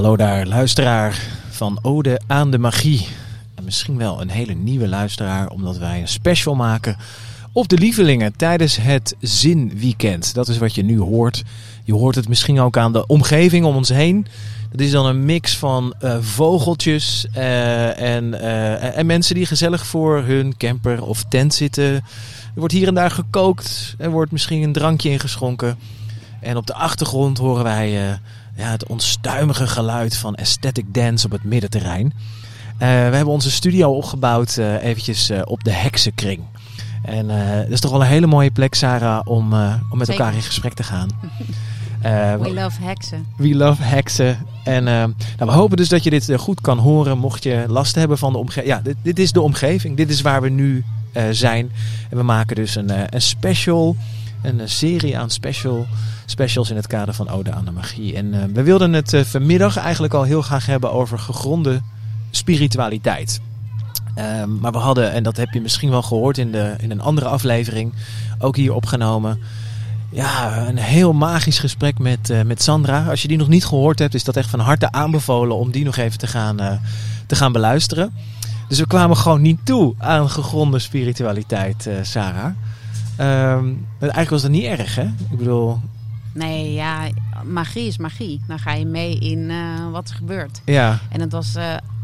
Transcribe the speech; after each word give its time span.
Hallo 0.00 0.16
daar, 0.16 0.46
luisteraar 0.46 1.22
van 1.50 1.78
Ode 1.82 2.20
aan 2.26 2.50
de 2.50 2.58
Magie. 2.58 3.06
En 3.54 3.64
misschien 3.64 3.96
wel 3.96 4.20
een 4.20 4.30
hele 4.30 4.52
nieuwe 4.52 4.88
luisteraar, 4.88 5.48
omdat 5.48 5.78
wij 5.78 6.00
een 6.00 6.08
special 6.08 6.54
maken 6.54 6.96
op 7.52 7.68
de 7.68 7.78
lievelingen 7.78 8.36
tijdens 8.36 8.76
het 8.76 9.16
Zinweekend. 9.20 10.34
Dat 10.34 10.48
is 10.48 10.58
wat 10.58 10.74
je 10.74 10.82
nu 10.82 10.98
hoort. 10.98 11.42
Je 11.84 11.92
hoort 11.92 12.14
het 12.14 12.28
misschien 12.28 12.60
ook 12.60 12.76
aan 12.76 12.92
de 12.92 13.06
omgeving 13.06 13.64
om 13.64 13.76
ons 13.76 13.88
heen. 13.88 14.26
Dat 14.70 14.80
is 14.80 14.90
dan 14.90 15.06
een 15.06 15.24
mix 15.24 15.56
van 15.56 15.94
uh, 16.04 16.16
vogeltjes 16.20 17.26
uh, 17.36 18.00
en, 18.00 18.24
uh, 18.24 18.98
en 18.98 19.06
mensen 19.06 19.34
die 19.34 19.46
gezellig 19.46 19.86
voor 19.86 20.22
hun 20.22 20.56
camper 20.56 21.02
of 21.02 21.24
tent 21.28 21.54
zitten. 21.54 21.94
Er 21.94 22.02
wordt 22.54 22.74
hier 22.74 22.88
en 22.88 22.94
daar 22.94 23.10
gekookt. 23.10 23.94
Er 23.98 24.10
wordt 24.10 24.32
misschien 24.32 24.62
een 24.62 24.72
drankje 24.72 25.10
ingeschonken. 25.10 25.78
En 26.40 26.56
op 26.56 26.66
de 26.66 26.74
achtergrond 26.74 27.38
horen 27.38 27.64
wij 27.64 28.18
ja, 28.60 28.70
het 28.70 28.86
onstuimige 28.86 29.66
geluid 29.66 30.16
van 30.16 30.36
Aesthetic 30.36 30.84
Dance 30.94 31.26
op 31.26 31.32
het 31.32 31.44
middenterrein. 31.44 32.12
we 32.78 32.84
hebben 32.84 33.26
onze 33.26 33.50
studio 33.50 33.90
opgebouwd 33.90 34.56
eventjes 34.56 35.30
op 35.44 35.64
de 35.64 35.72
Heksenkring. 35.72 36.42
En 37.02 37.26
dat 37.62 37.70
is 37.70 37.80
toch 37.80 37.90
wel 37.90 38.00
een 38.00 38.06
hele 38.06 38.26
mooie 38.26 38.50
plek, 38.50 38.74
Sarah, 38.74 39.20
om, 39.24 39.52
om 39.90 39.98
met 39.98 40.08
elkaar 40.08 40.34
in 40.34 40.42
gesprek 40.42 40.72
te 40.74 40.82
gaan. 40.82 41.08
Uh, 42.04 42.34
we 42.40 42.54
love 42.54 42.82
heksen. 42.82 43.26
We 43.36 43.54
love 43.54 43.82
heksen. 43.82 44.46
En 44.64 44.86
uh, 44.86 44.92
nou, 44.92 45.14
we 45.36 45.50
hopen 45.50 45.76
dus 45.76 45.88
dat 45.88 46.04
je 46.04 46.10
dit 46.10 46.32
goed 46.36 46.60
kan 46.60 46.78
horen. 46.78 47.18
Mocht 47.18 47.42
je 47.42 47.64
last 47.68 47.94
hebben 47.94 48.18
van 48.18 48.32
de 48.32 48.38
omgeving. 48.38 48.66
Ja, 48.66 48.80
dit, 48.80 48.96
dit, 49.02 49.18
is 49.18 49.32
de 49.32 49.40
omgeving. 49.40 49.96
Dit 49.96 50.10
is 50.10 50.20
waar 50.20 50.42
we 50.42 50.48
nu 50.48 50.84
zijn. 51.30 51.70
En 52.10 52.16
we 52.16 52.22
maken 52.22 52.56
dus 52.56 52.74
een, 52.74 53.14
een 53.14 53.22
special. 53.22 53.96
Een 54.42 54.68
serie 54.68 55.18
aan 55.18 55.30
special, 55.30 55.86
specials 56.26 56.70
in 56.70 56.76
het 56.76 56.86
kader 56.86 57.14
van 57.14 57.28
Ode 57.28 57.52
aan 57.52 57.64
de 57.64 57.70
Magie. 57.70 58.16
En 58.16 58.52
we 58.52 58.62
wilden 58.62 58.92
het 58.92 59.22
vanmiddag 59.26 59.76
eigenlijk 59.76 60.14
al 60.14 60.22
heel 60.22 60.42
graag 60.42 60.66
hebben 60.66 60.92
over 60.92 61.18
gegronde 61.18 61.80
spiritualiteit. 62.30 63.40
Um, 64.16 64.58
maar 64.60 64.72
we 64.72 64.78
hadden, 64.78 65.12
en 65.12 65.22
dat 65.22 65.36
heb 65.36 65.52
je 65.52 65.60
misschien 65.60 65.90
wel 65.90 66.02
gehoord 66.02 66.38
in, 66.38 66.52
de, 66.52 66.74
in 66.78 66.90
een 66.90 67.00
andere 67.00 67.26
aflevering, 67.26 67.92
ook 68.38 68.56
hier 68.56 68.74
opgenomen 68.74 69.38
ja, 70.10 70.66
een 70.68 70.78
heel 70.78 71.12
magisch 71.12 71.58
gesprek 71.58 71.98
met, 71.98 72.44
met 72.46 72.62
Sandra. 72.62 73.04
Als 73.04 73.22
je 73.22 73.28
die 73.28 73.36
nog 73.36 73.48
niet 73.48 73.64
gehoord 73.64 73.98
hebt, 73.98 74.14
is 74.14 74.24
dat 74.24 74.36
echt 74.36 74.50
van 74.50 74.60
harte 74.60 74.92
aanbevolen 74.92 75.56
om 75.56 75.70
die 75.70 75.84
nog 75.84 75.96
even 75.96 76.18
te 76.18 76.26
gaan, 76.26 76.80
te 77.26 77.36
gaan 77.36 77.52
beluisteren. 77.52 78.12
Dus 78.68 78.78
we 78.78 78.86
kwamen 78.86 79.16
gewoon 79.16 79.42
niet 79.42 79.58
toe 79.64 79.94
aan 79.98 80.30
gegronde 80.30 80.78
spiritualiteit, 80.78 81.88
Sarah. 82.02 82.52
Um, 83.20 83.86
eigenlijk 84.00 84.30
was 84.30 84.42
dat 84.42 84.50
niet 84.50 84.64
erg, 84.64 84.94
hè? 84.94 85.04
Ik 85.04 85.38
bedoel. 85.38 85.80
Nee, 86.34 86.72
ja, 86.72 87.08
magie 87.44 87.86
is 87.86 87.98
magie. 87.98 88.40
Dan 88.46 88.58
ga 88.58 88.72
je 88.72 88.86
mee 88.86 89.18
in 89.18 89.52
wat 89.90 90.08
er 90.08 90.14
gebeurt. 90.14 90.60
Ja. 90.64 90.98
En 91.08 91.20
het 91.20 91.32
was, 91.32 91.54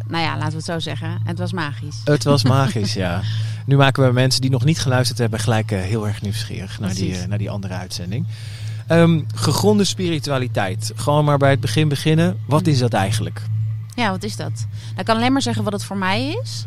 nou 0.08 0.24
ja, 0.24 0.32
laten 0.32 0.50
we 0.50 0.56
het 0.56 0.64
zo 0.64 0.78
zeggen, 0.78 1.20
het 1.24 1.38
was 1.38 1.52
magisch. 1.52 2.00
Het 2.04 2.24
was 2.24 2.44
magisch, 2.58 2.92
ja. 2.92 3.22
Nu 3.66 3.76
maken 3.76 4.06
we 4.06 4.12
mensen 4.12 4.40
die 4.40 4.50
nog 4.50 4.64
niet 4.64 4.80
geluisterd 4.80 5.18
hebben 5.18 5.40
gelijk 5.40 5.72
uh, 5.72 5.80
heel 5.80 6.06
erg 6.06 6.22
nieuwsgierig 6.22 6.80
naar 6.80 6.94
die, 6.94 7.26
naar 7.26 7.38
die 7.38 7.50
andere 7.50 7.74
uitzending. 7.74 8.26
Um, 8.88 9.26
gegronde 9.34 9.84
spiritualiteit. 9.84 10.92
Gewoon 10.96 11.24
maar 11.24 11.38
bij 11.38 11.50
het 11.50 11.60
begin 11.60 11.88
beginnen. 11.88 12.38
Wat 12.46 12.66
is 12.66 12.78
dat 12.78 12.92
eigenlijk? 12.92 13.42
Ja, 13.94 14.10
wat 14.10 14.22
is 14.22 14.36
dat? 14.36 14.66
Nou, 14.68 14.98
ik 14.98 15.04
kan 15.04 15.16
alleen 15.16 15.32
maar 15.32 15.42
zeggen 15.42 15.64
wat 15.64 15.72
het 15.72 15.84
voor 15.84 15.96
mij 15.96 16.38
is. 16.42 16.66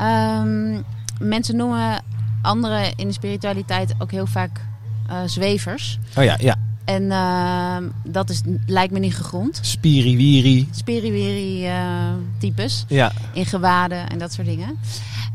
Um, 0.00 0.84
mensen 1.18 1.56
noemen 1.56 2.02
anderen 2.42 2.96
in 2.96 3.06
de 3.06 3.12
spiritualiteit 3.12 3.94
ook 3.98 4.10
heel 4.10 4.26
vaak 4.26 4.66
uh, 5.10 5.16
zwevers. 5.26 5.98
Oh 6.16 6.24
ja, 6.24 6.36
ja. 6.40 6.56
En 6.84 7.02
uh, 7.02 7.76
dat 8.04 8.30
is, 8.30 8.40
lijkt 8.66 8.92
me 8.92 8.98
niet 8.98 9.14
gegrond. 9.14 9.58
Spiriwiri. 9.62 10.68
Spiriwiri 10.70 11.66
uh, 11.66 12.12
types. 12.38 12.84
Ja. 12.88 13.12
In 13.32 13.46
gewaden 13.46 14.08
en 14.08 14.18
dat 14.18 14.32
soort 14.32 14.46
dingen. 14.46 14.78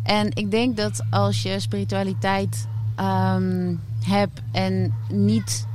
En 0.04 0.30
ik 0.34 0.52
denk 0.52 0.78
dat 0.78 1.02
als 1.10 1.42
je 1.42 1.60
spiritualiteit 1.60 2.68
um, 3.00 3.80
hebt 4.04 4.42
en 4.52 4.94
niet 5.10 5.66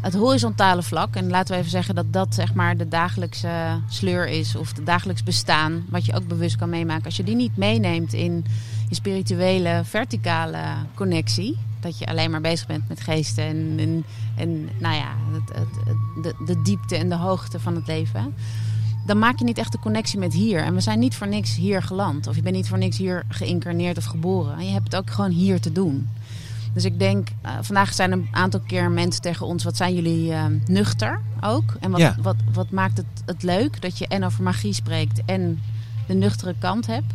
het 0.00 0.14
horizontale 0.14 0.82
vlak, 0.82 1.16
en 1.16 1.30
laten 1.30 1.54
we 1.54 1.58
even 1.58 1.70
zeggen 1.70 1.94
dat 1.94 2.12
dat 2.12 2.34
zeg 2.34 2.54
maar 2.54 2.76
de 2.76 2.88
dagelijkse 2.88 3.80
sleur 3.88 4.28
is 4.28 4.56
of 4.56 4.76
het 4.76 4.86
dagelijks 4.86 5.22
bestaan, 5.22 5.84
wat 5.88 6.04
je 6.04 6.14
ook 6.14 6.26
bewust 6.26 6.56
kan 6.56 6.68
meemaken. 6.68 7.04
Als 7.04 7.16
je 7.16 7.24
die 7.24 7.36
niet 7.36 7.56
meeneemt 7.56 8.12
in 8.12 8.44
je 8.88 8.94
spirituele 8.94 9.80
verticale 9.84 10.62
connectie, 10.94 11.58
dat 11.80 11.98
je 11.98 12.06
alleen 12.06 12.30
maar 12.30 12.40
bezig 12.40 12.66
bent 12.66 12.88
met 12.88 13.00
geesten 13.00 13.44
en, 13.44 13.74
en, 13.78 14.04
en 14.36 14.68
nou 14.78 14.94
ja, 14.94 15.14
het, 15.32 15.56
het, 15.56 15.94
de, 16.22 16.44
de 16.44 16.62
diepte 16.62 16.96
en 16.96 17.08
de 17.08 17.16
hoogte 17.16 17.60
van 17.60 17.74
het 17.74 17.86
leven 17.86 18.34
dan 19.06 19.18
maak 19.18 19.38
je 19.38 19.44
niet 19.44 19.58
echt 19.58 19.72
de 19.72 19.78
connectie 19.78 20.18
met 20.18 20.32
hier. 20.32 20.62
En 20.62 20.74
we 20.74 20.80
zijn 20.80 20.98
niet 20.98 21.14
voor 21.14 21.28
niks 21.28 21.54
hier 21.54 21.82
geland. 21.82 22.26
Of 22.26 22.34
je 22.34 22.42
bent 22.42 22.54
niet 22.54 22.68
voor 22.68 22.78
niks 22.78 22.96
hier 22.96 23.24
geïncarneerd 23.28 23.96
of 23.96 24.04
geboren. 24.04 24.58
En 24.58 24.66
je 24.66 24.72
hebt 24.72 24.92
het 24.92 24.96
ook 24.96 25.10
gewoon 25.10 25.30
hier 25.30 25.60
te 25.60 25.72
doen. 25.72 26.08
Dus 26.72 26.84
ik 26.84 26.98
denk, 26.98 27.28
uh, 27.44 27.50
vandaag 27.60 27.94
zijn 27.94 28.12
een 28.12 28.28
aantal 28.30 28.60
keer 28.60 28.90
mensen 28.90 29.22
tegen 29.22 29.46
ons: 29.46 29.64
wat 29.64 29.76
zijn 29.76 29.94
jullie 29.94 30.30
uh, 30.30 30.44
nuchter 30.66 31.20
ook? 31.40 31.76
En 31.80 31.90
wat, 31.90 32.00
ja. 32.00 32.16
wat, 32.22 32.36
wat 32.52 32.70
maakt 32.70 32.96
het, 32.96 33.06
het 33.26 33.42
leuk 33.42 33.80
dat 33.80 33.98
je 33.98 34.06
en 34.06 34.24
over 34.24 34.42
magie 34.42 34.72
spreekt 34.72 35.20
en 35.24 35.60
de 36.06 36.14
nuchtere 36.14 36.54
kant 36.58 36.86
hebt? 36.86 37.12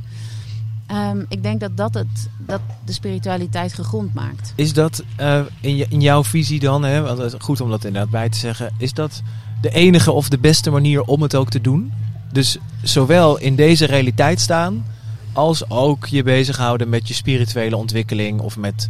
Um, 0.93 1.25
ik 1.29 1.43
denk 1.43 1.59
dat 1.59 1.77
dat, 1.77 1.93
het, 1.93 2.29
dat 2.37 2.61
de 2.85 2.93
spiritualiteit 2.93 3.73
gegrond 3.73 4.13
maakt. 4.13 4.53
Is 4.55 4.73
dat 4.73 5.03
uh, 5.19 5.41
in, 5.59 5.89
in 5.89 6.01
jouw 6.01 6.23
visie 6.23 6.59
dan, 6.59 6.83
hè, 6.83 7.01
want 7.01 7.19
is 7.19 7.33
goed 7.37 7.61
om 7.61 7.69
dat 7.69 7.83
inderdaad 7.83 8.11
bij 8.11 8.29
te 8.29 8.37
zeggen, 8.37 8.73
is 8.77 8.93
dat 8.93 9.21
de 9.61 9.69
enige 9.69 10.11
of 10.11 10.29
de 10.29 10.37
beste 10.37 10.69
manier 10.69 11.01
om 11.01 11.21
het 11.21 11.35
ook 11.35 11.49
te 11.49 11.61
doen? 11.61 11.91
Dus 12.31 12.57
zowel 12.83 13.37
in 13.37 13.55
deze 13.55 13.85
realiteit 13.85 14.39
staan, 14.39 14.85
als 15.33 15.69
ook 15.69 16.05
je 16.05 16.23
bezighouden 16.23 16.89
met 16.89 17.07
je 17.07 17.13
spirituele 17.13 17.75
ontwikkeling 17.75 18.39
of 18.39 18.57
met, 18.57 18.89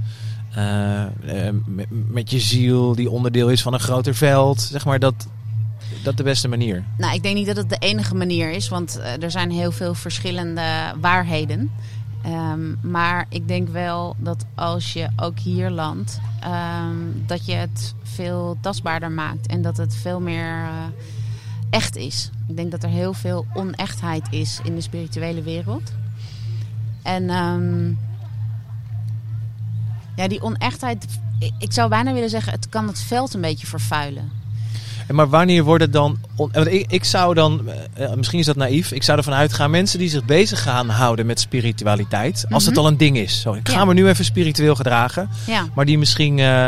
uh, 0.57 1.01
uh, 1.25 1.49
met, 1.65 1.87
met 1.89 2.31
je 2.31 2.39
ziel 2.39 2.95
die 2.95 3.09
onderdeel 3.09 3.49
is 3.49 3.61
van 3.61 3.73
een 3.73 3.79
groter 3.79 4.15
veld. 4.15 4.61
Zeg 4.61 4.85
maar 4.85 4.99
dat, 4.99 5.27
dat 6.03 6.17
de 6.17 6.23
beste 6.23 6.47
manier? 6.47 6.83
Nou, 6.97 7.13
ik 7.13 7.23
denk 7.23 7.35
niet 7.35 7.47
dat 7.47 7.57
het 7.57 7.69
de 7.69 7.77
enige 7.79 8.15
manier 8.15 8.51
is, 8.51 8.69
want 8.69 8.97
uh, 8.97 9.23
er 9.23 9.31
zijn 9.31 9.51
heel 9.51 9.71
veel 9.71 9.93
verschillende 9.93 10.93
waarheden. 10.99 11.71
Um, 12.25 12.77
maar 12.81 13.25
ik 13.29 13.47
denk 13.47 13.69
wel 13.69 14.15
dat 14.19 14.45
als 14.55 14.93
je 14.93 15.09
ook 15.15 15.39
hier 15.39 15.69
landt, 15.69 16.19
um, 16.45 17.23
dat 17.25 17.45
je 17.45 17.53
het 17.53 17.93
veel 18.03 18.57
tastbaarder 18.59 19.11
maakt 19.11 19.47
en 19.47 19.61
dat 19.61 19.77
het 19.77 19.95
veel 19.95 20.19
meer 20.19 20.45
uh, 20.45 20.69
echt 21.69 21.95
is. 21.95 22.29
Ik 22.47 22.55
denk 22.55 22.71
dat 22.71 22.83
er 22.83 22.89
heel 22.89 23.13
veel 23.13 23.45
onechtheid 23.53 24.27
is 24.29 24.59
in 24.63 24.75
de 24.75 24.81
spirituele 24.81 25.41
wereld. 25.41 25.93
En 27.01 27.29
um, 27.29 27.99
ja, 30.15 30.27
die 30.27 30.41
onechtheid, 30.41 31.05
ik 31.59 31.73
zou 31.73 31.89
bijna 31.89 32.13
willen 32.13 32.29
zeggen, 32.29 32.53
het 32.53 32.69
kan 32.69 32.87
het 32.87 33.01
veld 33.01 33.33
een 33.33 33.41
beetje 33.41 33.67
vervuilen. 33.67 34.40
Maar 35.11 35.29
wanneer 35.29 35.63
wordt 35.63 35.83
het 35.83 35.93
dan. 35.93 36.17
Ik, 36.69 36.85
ik 36.91 37.03
zou 37.03 37.33
dan. 37.33 37.61
Uh, 37.99 38.13
misschien 38.13 38.39
is 38.39 38.45
dat 38.45 38.55
naïef. 38.55 38.91
Ik 38.91 39.03
zou 39.03 39.17
ervan 39.17 39.33
uitgaan. 39.33 39.71
Mensen 39.71 39.99
die 39.99 40.09
zich 40.09 40.25
bezig 40.25 40.61
gaan 40.61 40.89
houden 40.89 41.25
met 41.25 41.39
spiritualiteit. 41.39 42.33
Als 42.35 42.45
mm 42.49 42.57
-hmm. 42.57 42.67
het 42.67 42.77
al 42.77 42.87
een 42.87 42.97
ding 42.97 43.17
is. 43.17 43.41
Zo, 43.41 43.53
ik 43.53 43.69
ga 43.69 43.79
ja. 43.79 43.85
me 43.85 43.93
nu 43.93 44.07
even 44.07 44.25
spiritueel 44.25 44.75
gedragen. 44.75 45.29
Ja. 45.47 45.65
Maar 45.75 45.85
die 45.85 45.97
misschien. 45.97 46.37
Uh, 46.37 46.67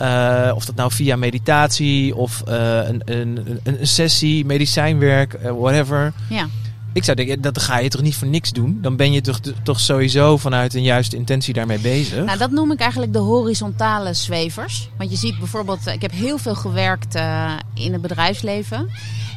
uh, 0.00 0.52
of 0.54 0.64
dat 0.64 0.74
nou 0.74 0.92
via 0.92 1.16
meditatie. 1.16 2.16
Of 2.16 2.42
een, 2.44 3.02
een, 3.04 3.60
een, 3.62 3.86
sessie. 3.86 4.44
Medicijnwerk. 4.44 5.38
whatever. 5.42 6.12
Ja. 6.28 6.46
Ik 6.92 7.04
zou 7.04 7.16
denken, 7.16 7.40
dat 7.40 7.62
ga 7.62 7.78
je 7.78 7.88
toch 7.88 8.02
niet 8.02 8.16
voor 8.16 8.28
niks 8.28 8.52
doen? 8.52 8.78
Dan 8.80 8.96
ben 8.96 9.12
je 9.12 9.20
toch, 9.20 9.40
toch 9.62 9.80
sowieso 9.80 10.36
vanuit 10.36 10.74
een 10.74 10.82
juiste 10.82 11.16
intentie 11.16 11.54
daarmee 11.54 11.78
bezig? 11.78 12.24
Nou, 12.24 12.38
dat 12.38 12.50
noem 12.50 12.72
ik 12.72 12.80
eigenlijk 12.80 13.12
de 13.12 13.18
horizontale 13.18 14.14
zwevers. 14.14 14.88
Want 14.98 15.10
je 15.10 15.16
ziet 15.16 15.38
bijvoorbeeld, 15.38 15.86
ik 15.86 16.02
heb 16.02 16.12
heel 16.12 16.38
veel 16.38 16.54
gewerkt 16.54 17.16
uh, 17.16 17.52
in 17.74 17.92
het 17.92 18.02
bedrijfsleven. 18.02 18.88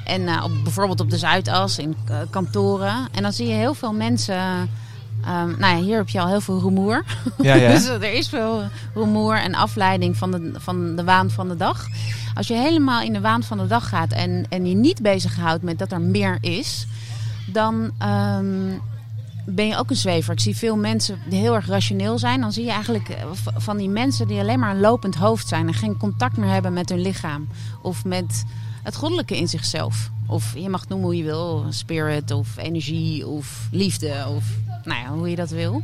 En 0.05 0.21
uh, 0.21 0.43
op, 0.43 0.51
bijvoorbeeld 0.63 0.99
op 0.99 1.09
de 1.09 1.17
Zuidas, 1.17 1.77
in 1.77 1.95
uh, 2.09 2.17
kantoren. 2.29 3.07
En 3.11 3.21
dan 3.21 3.33
zie 3.33 3.47
je 3.47 3.53
heel 3.53 3.73
veel 3.73 3.93
mensen... 3.93 4.69
Um, 5.27 5.55
nou 5.59 5.77
ja, 5.77 5.81
hier 5.81 5.97
heb 5.97 6.09
je 6.09 6.19
al 6.19 6.27
heel 6.27 6.41
veel 6.41 6.59
rumoer. 6.59 7.05
Ja, 7.41 7.55
ja. 7.55 7.71
dus 7.73 7.85
er 7.85 8.13
is 8.13 8.27
veel 8.27 8.63
rumoer 8.93 9.37
en 9.37 9.55
afleiding 9.55 10.17
van 10.17 10.31
de, 10.31 10.51
van 10.57 10.95
de 10.95 11.03
waan 11.03 11.29
van 11.29 11.47
de 11.47 11.55
dag. 11.55 11.87
Als 12.33 12.47
je 12.47 12.53
helemaal 12.53 13.01
in 13.01 13.13
de 13.13 13.21
waan 13.21 13.43
van 13.43 13.57
de 13.57 13.67
dag 13.67 13.89
gaat 13.89 14.11
en, 14.11 14.45
en 14.49 14.65
je 14.65 14.75
niet 14.75 15.01
bezighoudt 15.01 15.63
met 15.63 15.79
dat 15.79 15.91
er 15.91 16.01
meer 16.01 16.37
is 16.41 16.87
dan 17.45 17.91
um, 18.01 18.81
ben 19.45 19.67
je 19.67 19.77
ook 19.77 19.89
een 19.89 19.95
zwever. 19.95 20.33
Ik 20.33 20.39
zie 20.39 20.55
veel 20.55 20.75
mensen 20.75 21.19
die 21.29 21.39
heel 21.39 21.55
erg 21.55 21.67
rationeel 21.67 22.19
zijn. 22.19 22.41
Dan 22.41 22.51
zie 22.51 22.63
je 22.63 22.71
eigenlijk 22.71 23.17
van 23.57 23.77
die 23.77 23.89
mensen 23.89 24.27
die 24.27 24.39
alleen 24.39 24.59
maar 24.59 24.71
een 24.71 24.79
lopend 24.79 25.15
hoofd 25.15 25.47
zijn 25.47 25.67
en 25.67 25.73
geen 25.73 25.97
contact 25.97 26.37
meer 26.37 26.49
hebben 26.49 26.73
met 26.73 26.89
hun 26.89 27.01
lichaam 27.01 27.47
of 27.81 28.05
met 28.05 28.43
het 28.83 28.95
goddelijke 28.95 29.37
in 29.37 29.47
zichzelf. 29.47 30.09
Of 30.27 30.53
je 30.55 30.69
mag 30.69 30.79
het 30.79 30.89
noemen 30.89 31.07
hoe 31.07 31.17
je 31.17 31.23
wil, 31.23 31.65
spirit 31.69 32.31
of 32.31 32.57
energie 32.57 33.27
of 33.27 33.67
liefde 33.71 34.25
of 34.27 34.43
nou 34.83 35.01
ja, 35.01 35.09
hoe 35.09 35.29
je 35.29 35.35
dat 35.35 35.49
wil. 35.49 35.81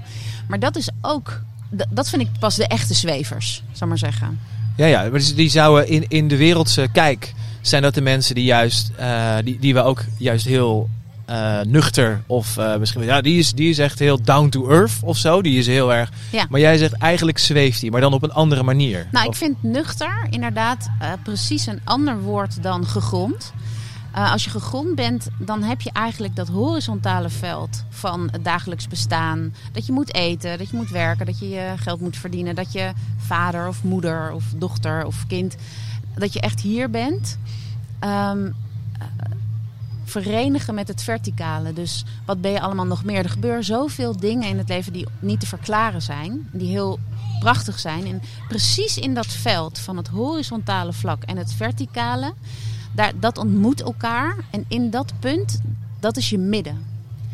Maar 0.47 0.59
dat 0.59 0.75
is 0.75 0.89
ook, 1.01 1.41
dat 1.89 2.09
vind 2.09 2.21
ik 2.21 2.29
pas 2.39 2.55
de 2.55 2.67
echte 2.67 2.93
zwevers, 2.93 3.63
zal 3.71 3.87
maar 3.87 3.97
zeggen. 3.97 4.39
Ja, 4.75 4.85
ja, 4.85 5.09
maar 5.09 5.21
die 5.35 5.49
zouden 5.49 5.87
in, 5.87 6.05
in 6.07 6.27
de 6.27 6.37
wereldse 6.37 6.87
kijk 6.93 7.33
Zijn 7.61 7.81
dat 7.81 7.93
de 7.93 8.01
mensen 8.01 8.35
die 8.35 8.43
juist, 8.43 8.91
eh, 8.97 9.35
die, 9.43 9.59
die 9.59 9.73
we 9.73 9.81
ook 9.81 10.03
juist 10.17 10.45
heel 10.45 10.89
eh, 11.31 11.59
nuchter 11.61 12.23
of 12.27 12.57
eh, 12.57 12.77
misschien, 12.77 13.03
ja, 13.03 13.21
die 13.21 13.39
is, 13.39 13.53
die 13.53 13.69
is 13.69 13.77
echt 13.77 13.99
heel 13.99 14.21
down 14.21 14.49
to 14.49 14.69
earth 14.69 14.99
of 15.03 15.17
zo. 15.17 15.41
Die 15.41 15.57
is 15.57 15.67
heel 15.67 15.93
erg. 15.93 16.11
Ja. 16.31 16.45
Maar 16.49 16.59
jij 16.59 16.77
zegt 16.77 16.93
eigenlijk 16.93 17.37
zweeft 17.37 17.81
hij, 17.81 17.89
maar 17.89 18.01
dan 18.01 18.13
op 18.13 18.23
een 18.23 18.31
andere 18.31 18.63
manier. 18.63 19.07
Nou, 19.11 19.27
ik 19.27 19.35
vind 19.35 19.63
nuchter 19.63 20.27
inderdaad 20.29 20.89
eh, 20.99 21.11
precies 21.23 21.65
een 21.65 21.79
ander 21.83 22.21
woord 22.21 22.63
dan 22.63 22.85
gegrond. 22.85 23.53
Als 24.13 24.43
je 24.43 24.49
gegrond 24.49 24.95
bent, 24.95 25.27
dan 25.37 25.63
heb 25.63 25.81
je 25.81 25.91
eigenlijk 25.91 26.35
dat 26.35 26.47
horizontale 26.47 27.29
veld 27.29 27.83
van 27.89 28.29
het 28.31 28.43
dagelijks 28.43 28.87
bestaan. 28.87 29.53
Dat 29.71 29.85
je 29.85 29.91
moet 29.91 30.13
eten, 30.13 30.57
dat 30.57 30.69
je 30.69 30.75
moet 30.75 30.89
werken, 30.89 31.25
dat 31.25 31.39
je 31.39 31.49
je 31.49 31.73
geld 31.75 32.01
moet 32.01 32.17
verdienen. 32.17 32.55
Dat 32.55 32.71
je 32.71 32.91
vader 33.17 33.67
of 33.67 33.83
moeder 33.83 34.31
of 34.31 34.43
dochter 34.55 35.05
of 35.05 35.27
kind, 35.27 35.55
dat 36.15 36.33
je 36.33 36.41
echt 36.41 36.61
hier 36.61 36.89
bent. 36.89 37.37
Ehm, 37.99 38.45
eh, 38.99 39.05
verenigen 40.11 40.75
met 40.75 40.87
het 40.87 41.03
verticale. 41.03 41.73
Dus 41.73 42.05
wat 42.25 42.41
ben 42.41 42.51
je 42.51 42.61
allemaal 42.61 42.85
nog 42.85 43.03
meer? 43.03 43.23
Er 43.23 43.29
gebeuren 43.29 43.63
zoveel 43.63 44.17
dingen 44.17 44.49
in 44.49 44.57
het 44.57 44.69
leven 44.69 44.93
die 44.93 45.07
niet 45.19 45.39
te 45.39 45.45
verklaren 45.45 46.01
zijn. 46.01 46.49
Die 46.51 46.69
heel 46.69 46.99
prachtig 47.39 47.79
zijn. 47.79 48.05
En 48.05 48.21
precies 48.47 48.97
in 48.97 49.13
dat 49.13 49.27
veld 49.27 49.79
van 49.79 49.97
het 49.97 50.07
horizontale 50.07 50.93
vlak 50.93 51.23
en 51.23 51.37
het 51.37 51.53
verticale, 51.53 52.33
daar, 52.95 53.11
dat 53.19 53.37
ontmoet 53.37 53.81
elkaar. 53.81 54.35
En 54.51 54.65
in 54.67 54.89
dat 54.89 55.13
punt, 55.19 55.61
dat 55.99 56.17
is 56.17 56.29
je 56.29 56.37
midden. 56.37 56.89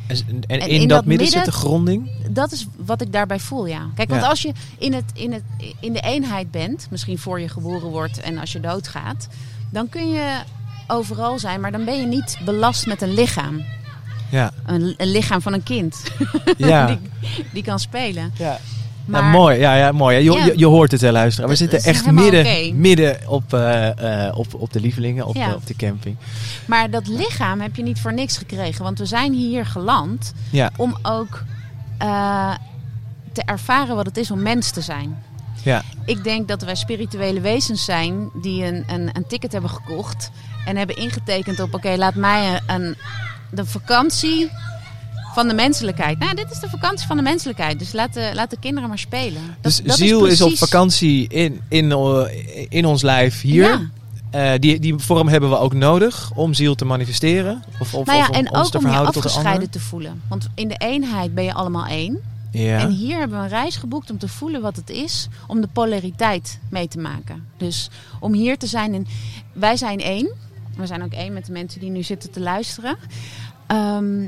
En, 0.08 0.18
en 0.28 0.42
en 0.48 0.60
in, 0.60 0.82
in 0.82 0.88
dat 0.88 0.98
dat 0.98 1.06
midden 1.06 1.28
zit 1.28 1.46
de 1.46 1.52
gronding. 1.52 2.12
Dat 2.30 2.52
is 2.52 2.68
wat 2.86 3.02
ik 3.02 3.12
daarbij 3.12 3.40
voel, 3.40 3.66
ja. 3.66 3.90
Kijk, 3.96 4.10
want 4.10 4.24
als 4.24 4.42
je 4.42 4.52
in, 4.78 4.94
het, 4.94 5.12
in, 5.14 5.34
het, 5.34 5.44
in 5.80 5.94
de 5.94 6.02
eenheid 6.02 6.52
bent, 6.52 6.88
misschien 6.90 7.18
voor 7.18 7.40
je 7.40 7.50
geboren 7.50 7.90
wordt 7.90 8.20
en 8.20 8.38
als 8.38 8.52
je 8.52 8.60
doodgaat, 8.60 9.28
dan 9.70 9.90
kun 9.90 10.10
je 10.10 10.40
overal 10.88 11.40
zijn, 11.40 11.62
maar 11.62 11.72
dan 11.72 11.86
ben 11.86 12.00
je 12.00 12.06
niet 12.06 12.38
belast 12.46 12.86
met 12.86 13.02
een 13.02 13.14
lichaam. 13.14 13.66
Ja. 14.32 14.52
Een, 14.66 14.94
een 14.98 15.12
lichaam 15.12 15.42
van 15.42 15.54
een 15.54 15.64
kind 15.64 16.04
Ja. 16.58 16.86
die, 16.86 17.00
die 17.54 17.64
kan 17.64 17.80
spelen. 17.80 18.32
ja. 18.38 18.60
Maar 19.06 19.22
Nou, 19.22 19.34
mooi, 19.34 19.60
ja, 19.60 19.76
ja, 19.76 19.92
mooi. 19.92 20.18
Je, 20.18 20.32
Ja. 20.32 20.46
je, 20.46 20.54
je 20.58 20.66
hoort 20.66 20.92
het, 20.92 21.02
hè, 21.02 21.12
luisteren. 21.12 21.50
We 21.50 21.56
zitten 21.56 21.84
echt 21.84 22.12
midden, 22.12 22.80
midden 22.80 23.18
op, 23.28 23.54
eh, 23.54 24.26
eh, 24.28 24.38
op, 24.38 24.54
op 24.54 24.74
de 24.74 24.80
lievelingen, 24.80 25.26
op, 25.26 25.36
Ja. 25.36 25.54
op 25.54 25.68
de 25.68 25.76
camping. 25.76 26.16
Maar 26.66 26.90
dat 26.90 27.08
lichaam 27.08 27.62
heb 27.62 27.76
je 27.76 27.84
niet 27.84 28.00
voor 28.00 28.14
niks 28.14 28.38
gekregen. 28.38 28.84
Want 28.84 29.00
we 29.00 29.06
zijn 29.06 29.34
hier 29.34 29.66
geland 29.66 30.34
Ja, 30.52 30.72
om 30.78 30.98
ook 31.02 31.44
eh, 31.98 32.54
te 33.34 33.42
ervaren 33.46 33.96
wat 33.96 34.06
het 34.06 34.18
is 34.18 34.32
om 34.32 34.42
mens 34.42 34.72
te 34.72 34.82
zijn. 34.82 35.24
ja. 35.64 35.84
Ik 36.06 36.24
denk 36.24 36.48
dat 36.48 36.62
wij 36.62 36.76
spirituele 36.76 37.42
wezens 37.42 37.86
zijn 37.86 38.30
die 38.42 38.64
een, 38.66 38.84
een, 38.88 39.10
een 39.14 39.28
ticket 39.28 39.52
hebben 39.52 39.70
gekocht. 39.72 40.32
En 40.68 40.76
hebben 40.78 40.96
ingetekend 40.98 41.60
op, 41.60 41.74
oké, 41.74 41.96
laat 41.98 42.16
mij 42.16 42.60
een, 42.68 42.96
de 43.52 43.66
vakantie 43.66 44.50
van 45.34 45.48
de 45.48 45.54
menselijkheid. 45.54 46.20
Nou, 46.20 46.36
dit 46.36 46.52
is 46.52 46.60
de 46.60 46.70
vakantie 46.70 47.08
van 47.08 47.18
de 47.18 47.24
menselijkheid. 47.24 47.80
Dus 47.80 47.94
laat 47.94 48.14
de, 48.14 48.32
laat 48.34 48.50
de 48.50 48.58
kinderen 48.60 48.90
maar 48.90 49.00
spelen. 49.00 49.42
Dat- 49.48 49.56
Dus 49.62 49.82
dat 49.84 49.98
ziel 49.98 50.26
is, 50.26 50.42
op 50.42 50.48
precies- 50.48 50.60
vakantie 50.70 51.28
in, 51.28 51.62
in, 51.70 51.92
eh, 51.92 52.66
in 52.70 52.86
ons 52.86 53.02
lijf 53.02 53.42
hier. 53.42 53.64
Ja. 53.64 53.90
Eh, 54.54 54.60
die, 54.60 54.80
die 54.80 54.98
vorm 54.98 55.28
hebben 55.28 55.50
we 55.50 55.58
ook 55.58 55.74
nodig 55.74 56.32
om 56.36 56.54
ziel 56.54 56.76
te 56.76 56.86
manifesteren. 56.86 57.64
Of, 57.80 57.94
of, 57.94 58.06
Nou 58.06 58.18
ja, 58.18 58.24
of 58.24 58.30
om 58.30 58.36
en 58.36 58.52
ons 58.54 58.66
ook 58.66 58.72
te 58.72 58.78
om 58.78 58.92
je 58.92 58.98
afgescheiden 58.98 59.70
te 59.70 59.80
voelen. 59.80 60.22
Want 60.30 60.48
in 60.56 60.68
de 60.68 60.76
eenheid 60.78 61.36
ben 61.36 61.44
je 61.44 61.54
allemaal 61.54 61.86
één. 61.86 62.18
Ja. 62.52 62.80
En 62.80 62.90
hier 62.92 63.18
hebben 63.18 63.38
we 63.38 63.44
een 63.44 63.50
reis 63.50 63.76
geboekt 63.76 64.12
om 64.12 64.18
te 64.18 64.28
voelen 64.28 64.62
wat 64.62 64.76
het 64.76 64.90
is 64.90 65.28
om 65.48 65.62
de 65.62 65.68
polariteit 65.74 66.60
mee 66.70 66.88
te 66.88 66.98
maken. 67.00 67.44
Dus 67.58 67.90
om 68.20 68.34
hier 68.34 68.58
te 68.58 68.68
zijn. 68.68 68.94
En 68.94 69.08
wij 69.54 69.78
zijn 69.78 70.00
één. 70.00 70.30
We 70.78 70.86
zijn 70.86 71.04
ook 71.04 71.14
één 71.14 71.34
met 71.34 71.46
de 71.46 71.52
mensen 71.52 71.80
die 71.80 71.90
nu 71.90 72.04
zitten 72.04 72.32
te 72.32 72.40
luisteren. 72.40 72.98
Ehm, 73.68 74.28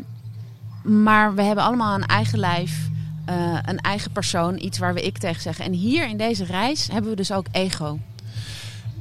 maar 0.84 1.36
we 1.36 1.42
hebben 1.44 1.64
allemaal 1.64 1.96
een 1.96 2.06
eigen 2.06 2.40
lijf, 2.40 2.88
eh, 3.26 3.58
een 3.66 3.80
eigen 3.80 4.12
persoon, 4.12 4.60
iets 4.62 4.78
waar 4.78 4.94
we 4.94 5.02
ik 5.02 5.18
tegen 5.18 5.42
zeggen. 5.42 5.66
En 5.66 5.74
hier 5.74 6.08
in 6.10 6.18
deze 6.18 6.46
reis 6.46 6.88
hebben 6.92 7.10
we 7.10 7.16
dus 7.18 7.32
ook 7.32 7.46
ego. 7.52 8.00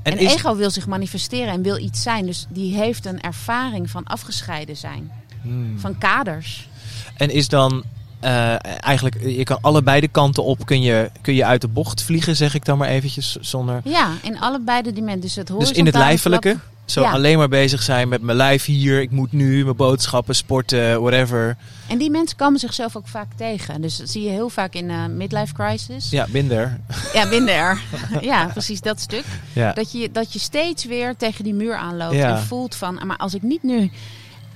en 0.03 0.13
En, 0.13 0.19
is, 0.19 0.35
ego 0.35 0.57
wil 0.57 0.71
zich 0.71 0.87
manifesteren 0.87 1.53
en 1.53 1.63
wil 1.63 1.79
iets 1.79 2.03
zijn. 2.03 2.27
Dus 2.27 2.47
die 2.49 2.75
heeft 2.75 3.07
een 3.07 3.21
ervaring 3.21 3.91
van 3.91 4.05
afgescheiden 4.05 4.77
zijn. 4.77 5.11
Hmm. 5.43 5.79
Van 5.79 5.99
kaders. 5.99 6.69
En 7.17 7.31
is 7.31 7.49
dan 7.49 7.85
eh, 8.21 8.83
eigenlijk, 8.85 9.21
je 9.23 9.43
kan 9.43 9.59
allebei 9.61 10.01
de 10.01 10.09
kanten 10.09 10.45
op, 10.45 10.67
kun 10.67 10.83
je, 10.83 11.11
kun 11.21 11.35
je 11.35 11.45
uit 11.45 11.61
de 11.61 11.69
bocht 11.69 12.03
vliegen, 12.03 12.37
zeg 12.37 12.55
ik 12.55 12.65
dan 12.65 12.79
maar 12.79 12.89
eventjes, 12.89 13.37
zonder... 13.41 13.81
Ja, 13.85 14.11
in 14.23 14.39
allebei 14.41 14.83
de 14.83 14.93
dimensies. 14.93 15.23
Dus, 15.23 15.35
het 15.35 15.59
Dus 15.59 15.71
in 15.71 15.87
het 15.87 15.95
lijfelijke, 15.95 16.49
vlak- 16.49 16.65
zo 16.91 17.01
Ja. 17.01 17.11
alleen 17.11 17.39
maar 17.39 17.49
bezig 17.49 17.83
zijn 17.83 18.09
met 18.09 18.23
mijn 18.23 18.37
lijf 18.37 18.65
hier, 18.65 19.01
ik 19.01 19.11
moet 19.11 19.33
nu, 19.33 19.65
mijn 19.65 19.77
boodschappen, 19.77 20.35
sporten, 20.35 21.01
whatever. 21.03 21.57
En 21.87 21.99
die 21.99 22.11
mensen 22.11 22.37
komen 22.37 22.61
zichzelf 22.61 22.97
ook 22.97 23.09
vaak 23.09 23.27
tegen. 23.37 23.81
Dus 23.81 23.97
dat 23.97 24.09
zie 24.09 24.23
je 24.23 24.31
heel 24.31 24.49
vaak 24.49 24.75
in 24.75 24.91
eh 24.91 25.07
midlife 25.07 25.55
crisis. 25.55 26.11
Ja, 26.11 26.27
minder. 26.31 26.79
Ja, 27.13 27.25
minder. 27.25 27.81
ja, 28.21 28.47
precies 28.47 28.81
dat 28.81 29.01
stuk. 29.01 29.25
Ja. 29.53 29.73
Dat 29.73 29.93
je, 29.93 30.11
dat 30.13 30.33
je 30.33 30.39
steeds 30.39 30.85
weer 30.85 31.17
tegen 31.17 31.45
die 31.45 31.55
muur 31.55 31.77
aanloopt 31.77 32.15
Ja. 32.15 32.37
en 32.37 32.43
voelt 32.43 32.75
van... 32.75 33.01
maar 33.07 33.17
als 33.17 33.35
ik 33.35 33.43
niet 33.43 33.63
nu 33.63 33.91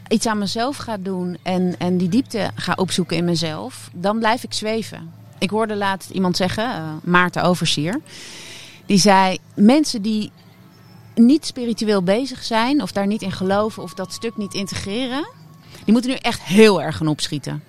iets 0.09 0.27
aan 0.27 0.39
mezelf 0.39 0.77
ga 0.77 0.97
doen 0.97 1.39
en, 1.43 1.75
en 1.79 1.97
die 1.97 2.09
diepte 2.09 2.51
ga 2.55 2.73
opzoeken 2.77 3.17
in 3.17 3.25
mezelf... 3.25 3.91
dan 3.93 4.19
blijf 4.19 4.43
ik 4.43 4.53
zweven. 4.53 5.11
Ik 5.39 5.51
hoorde 5.51 5.77
laatst 5.77 6.11
iemand 6.11 6.37
zeggen, 6.37 6.65
eh, 6.65 6.83
Maarten 7.03 7.43
Oversier... 7.43 8.01
die 8.87 8.99
zei, 8.99 9.39
mensen 9.55 10.03
die 10.03 10.31
niet 11.15 11.47
spiritueel 11.47 12.03
bezig 12.03 12.45
zijn... 12.45 12.83
of 12.83 12.93
daar 12.93 13.07
niet 13.07 13.23
in 13.23 13.33
geloven 13.33 13.83
of 13.83 13.95
dat 13.95 14.13
stuk 14.13 14.37
niet 14.37 14.55
integreren... 14.55 15.29
die 15.85 15.93
moeten 15.93 16.11
nu 16.11 16.17
echt 16.17 16.43
heel 16.43 16.83
erg 16.83 16.97
gaan 16.97 17.07
opschieten. 17.07 17.63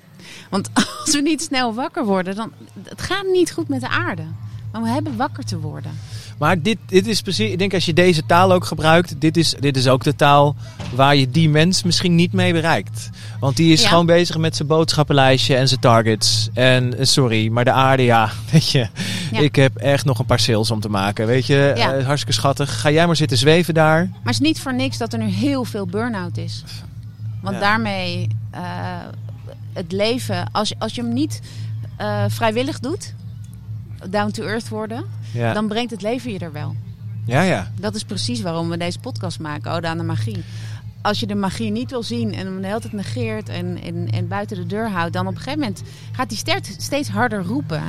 Want 0.50 0.70
als 1.04 1.14
we 1.14 1.22
niet 1.22 1.42
snel 1.42 1.74
wakker 1.74 2.06
worden, 2.06 2.36
dan... 2.36 2.52
het 2.84 3.02
gaat 3.02 3.26
niet 3.26 3.52
goed 3.52 3.68
met 3.68 3.82
de 3.82 3.90
aarde. 3.90 4.24
Maar 4.72 4.82
we 4.82 4.90
hebben 4.90 5.18
wakker 5.18 5.46
te 5.46 5.60
worden. 5.60 6.00
Maar 6.44 6.62
dit, 6.62 6.78
dit 6.86 7.08
is 7.08 7.22
precies, 7.22 7.52
ik 7.52 7.58
denk 7.60 7.74
als 7.74 7.86
je 7.86 7.94
deze 7.94 8.26
taal 8.26 8.52
ook 8.54 8.66
gebruikt, 8.66 9.22
dit 9.22 9.38
is, 9.38 9.56
dit 9.60 9.78
is 9.78 9.88
ook 9.88 10.04
de 10.04 10.16
taal 10.16 10.56
waar 10.96 11.16
je 11.16 11.30
die 11.32 11.50
mens 11.50 11.84
misschien 11.84 12.16
niet 12.16 12.34
mee 12.34 12.54
bereikt. 12.54 13.10
Want 13.40 13.56
die 13.56 13.74
is 13.74 13.82
Ja. 13.82 13.88
gewoon 13.88 14.06
bezig 14.06 14.38
met 14.38 14.56
zijn 14.56 14.68
boodschappenlijstje 14.68 15.56
en 15.56 15.68
zijn 15.68 15.80
targets. 15.80 16.50
En 16.54 16.98
eh, 16.98 17.06
sorry, 17.06 17.48
maar 17.48 17.64
de 17.66 17.72
aarde, 17.72 18.04
ja, 18.04 18.30
weet 18.52 18.70
je, 18.72 18.88
Ja. 19.32 19.40
ik 19.40 19.56
heb 19.56 19.76
echt 19.76 20.06
nog 20.06 20.20
een 20.20 20.26
paar 20.26 20.40
sales 20.40 20.72
om 20.72 20.80
te 20.80 20.90
maken. 20.90 21.28
Weet 21.28 21.46
je, 21.46 21.74
Ja. 21.76 21.94
Eh, 21.94 22.06
hartstikke 22.06 22.34
schattig. 22.40 22.82
Ga 22.82 22.92
jij 22.92 23.06
maar 23.06 23.16
zitten 23.16 23.38
zweven 23.38 23.74
daar. 23.74 24.06
Maar 24.06 24.20
het 24.24 24.34
is 24.34 24.40
niet 24.40 24.60
voor 24.62 24.74
niks 24.74 24.98
dat 24.98 25.14
er 25.14 25.20
nu 25.20 25.28
heel 25.30 25.64
veel 25.66 25.86
burn-out 25.86 26.38
is. 26.38 26.64
Want 27.42 27.60
daarmee 27.60 28.28
eh, 28.52 28.62
het 29.74 29.92
leven, 29.92 30.50
als 30.52 30.70
je, 30.70 30.76
als 30.80 30.96
je 30.96 31.02
hem 31.02 31.14
niet 31.14 31.42
vrijwillig 32.28 32.80
doet, 32.80 33.14
down 34.10 34.32
to 34.32 34.44
earth 34.44 34.70
worden, 34.70 35.06
Ja, 35.34 35.54
dan 35.54 35.68
brengt 35.68 35.92
het 35.92 36.02
leven 36.02 36.32
je 36.32 36.40
er 36.40 36.52
wel. 36.52 36.76
ja, 37.26 37.42
ja. 37.42 37.72
Dat 37.80 37.96
is 37.96 38.04
precies 38.04 38.42
waarom 38.42 38.70
we 38.70 38.78
deze 38.78 39.00
podcast 39.00 39.40
maken, 39.40 39.72
Ode 39.72 39.88
aan 39.88 39.98
de 39.98 40.04
Magie. 40.04 40.44
Als 41.02 41.20
je 41.20 41.28
de 41.28 41.36
magie 41.36 41.72
niet 41.72 41.90
wil 41.92 42.04
zien 42.04 42.34
en 42.34 42.46
hem 42.46 42.62
de 42.62 42.68
hele 42.68 42.80
tijd 42.80 42.94
negeert 42.94 43.50
en, 43.50 43.82
en, 43.82 44.10
en 44.10 44.28
buiten 44.28 44.58
de 44.58 44.66
deur 44.66 44.90
houdt, 44.90 45.14
dan 45.14 45.28
op 45.28 45.32
een 45.34 45.38
gegeven 45.38 45.60
moment 45.60 45.82
gaat 46.12 46.30
die 46.30 46.38
ster- 46.38 46.60
steeds 46.78 47.10
harder 47.10 47.44
roepen 47.44 47.82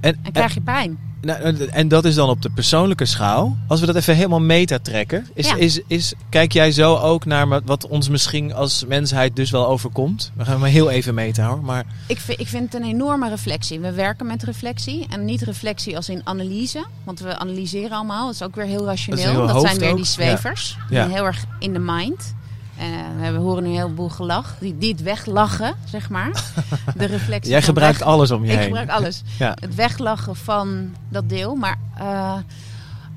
En, 0.00 0.18
en 0.22 0.32
krijg 0.32 0.54
je 0.54 0.60
pijn. 0.60 0.98
Nou, 1.24 1.66
en 1.66 1.88
dat 1.88 2.04
is 2.04 2.14
dan 2.14 2.28
op 2.28 2.42
de 2.42 2.50
persoonlijke 2.50 3.04
schaal. 3.04 3.56
Als 3.68 3.80
we 3.80 3.86
dat 3.86 3.94
even 3.94 4.14
helemaal 4.16 4.40
meta 4.40 4.78
trekken. 4.82 5.26
Is, 5.34 5.48
Ja. 5.48 5.56
is, 5.56 5.80
is, 5.86 6.12
kijk 6.28 6.52
jij 6.52 6.72
zo 6.72 6.96
ook 6.96 7.24
naar 7.24 7.60
wat- 7.64 7.86
ons 7.88 8.08
misschien 8.08 8.54
als 8.54 8.84
mensheid 8.88 9.36
dus 9.36 9.50
wel 9.50 9.66
overkomt? 9.68 10.32
We 10.36 10.44
gaan 10.44 10.60
maar 10.60 10.68
heel 10.68 10.90
even 10.90 11.14
meta 11.14 11.46
hoor. 11.48 11.62
Maar 11.64 11.84
Ik 12.06 12.20
vind, 12.20 12.40
ik 12.40 12.48
vind 12.48 12.72
het 12.72 12.82
een 12.82 12.88
enorme 12.88 13.28
reflectie. 13.28 13.80
We 13.80 13.92
werken 13.92 14.26
met 14.26 14.42
reflectie. 14.42 15.06
En 15.10 15.24
niet 15.24 15.42
reflectie 15.42 15.96
als 15.96 16.08
in 16.08 16.20
analyse. 16.24 16.84
Want 17.04 17.20
we 17.20 17.38
analyseren 17.38 17.90
allemaal. 17.96 18.24
Dat 18.26 18.34
is 18.34 18.42
ook 18.42 18.54
weer 18.54 18.66
heel 18.66 18.84
rationeel. 18.84 19.34
Dat 19.34 19.48
Dat, 19.48 19.60
zijn 19.62 19.78
weer 19.78 19.90
ook. 19.90 19.96
die 19.96 20.04
zwevers. 20.04 20.76
Ja. 20.90 21.08
heel 21.08 21.24
erg 21.24 21.44
in 21.58 21.72
de 21.72 21.78
mind. 21.78 22.34
En 22.78 23.32
we 23.32 23.38
horen 23.38 23.62
nu 23.62 23.68
een 23.68 23.76
heleboel 23.76 24.08
gelach. 24.08 24.56
Die, 24.60 24.78
die 24.78 24.92
het 24.92 25.02
weglachen, 25.02 25.74
zeg 25.84 26.08
maar. 26.10 26.30
De 26.96 27.04
reflectie 27.04 27.50
jij 27.50 27.62
gebruikt 27.62 27.98
weg- 27.98 28.06
alles 28.08 28.30
om 28.30 28.44
je 28.44 28.50
Ik 28.52 28.56
heen. 28.58 28.64
gebruik 28.66 28.90
alles. 28.90 29.22
Ja. 29.38 29.56
Het 29.60 29.74
weglachen 29.74 30.36
van 30.36 30.94
dat 31.08 31.28
deel. 31.28 31.54
Maar 31.54 31.76
eh, 31.98 32.32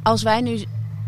als 0.03 0.23
wij 0.23 0.41
nu... 0.41 0.65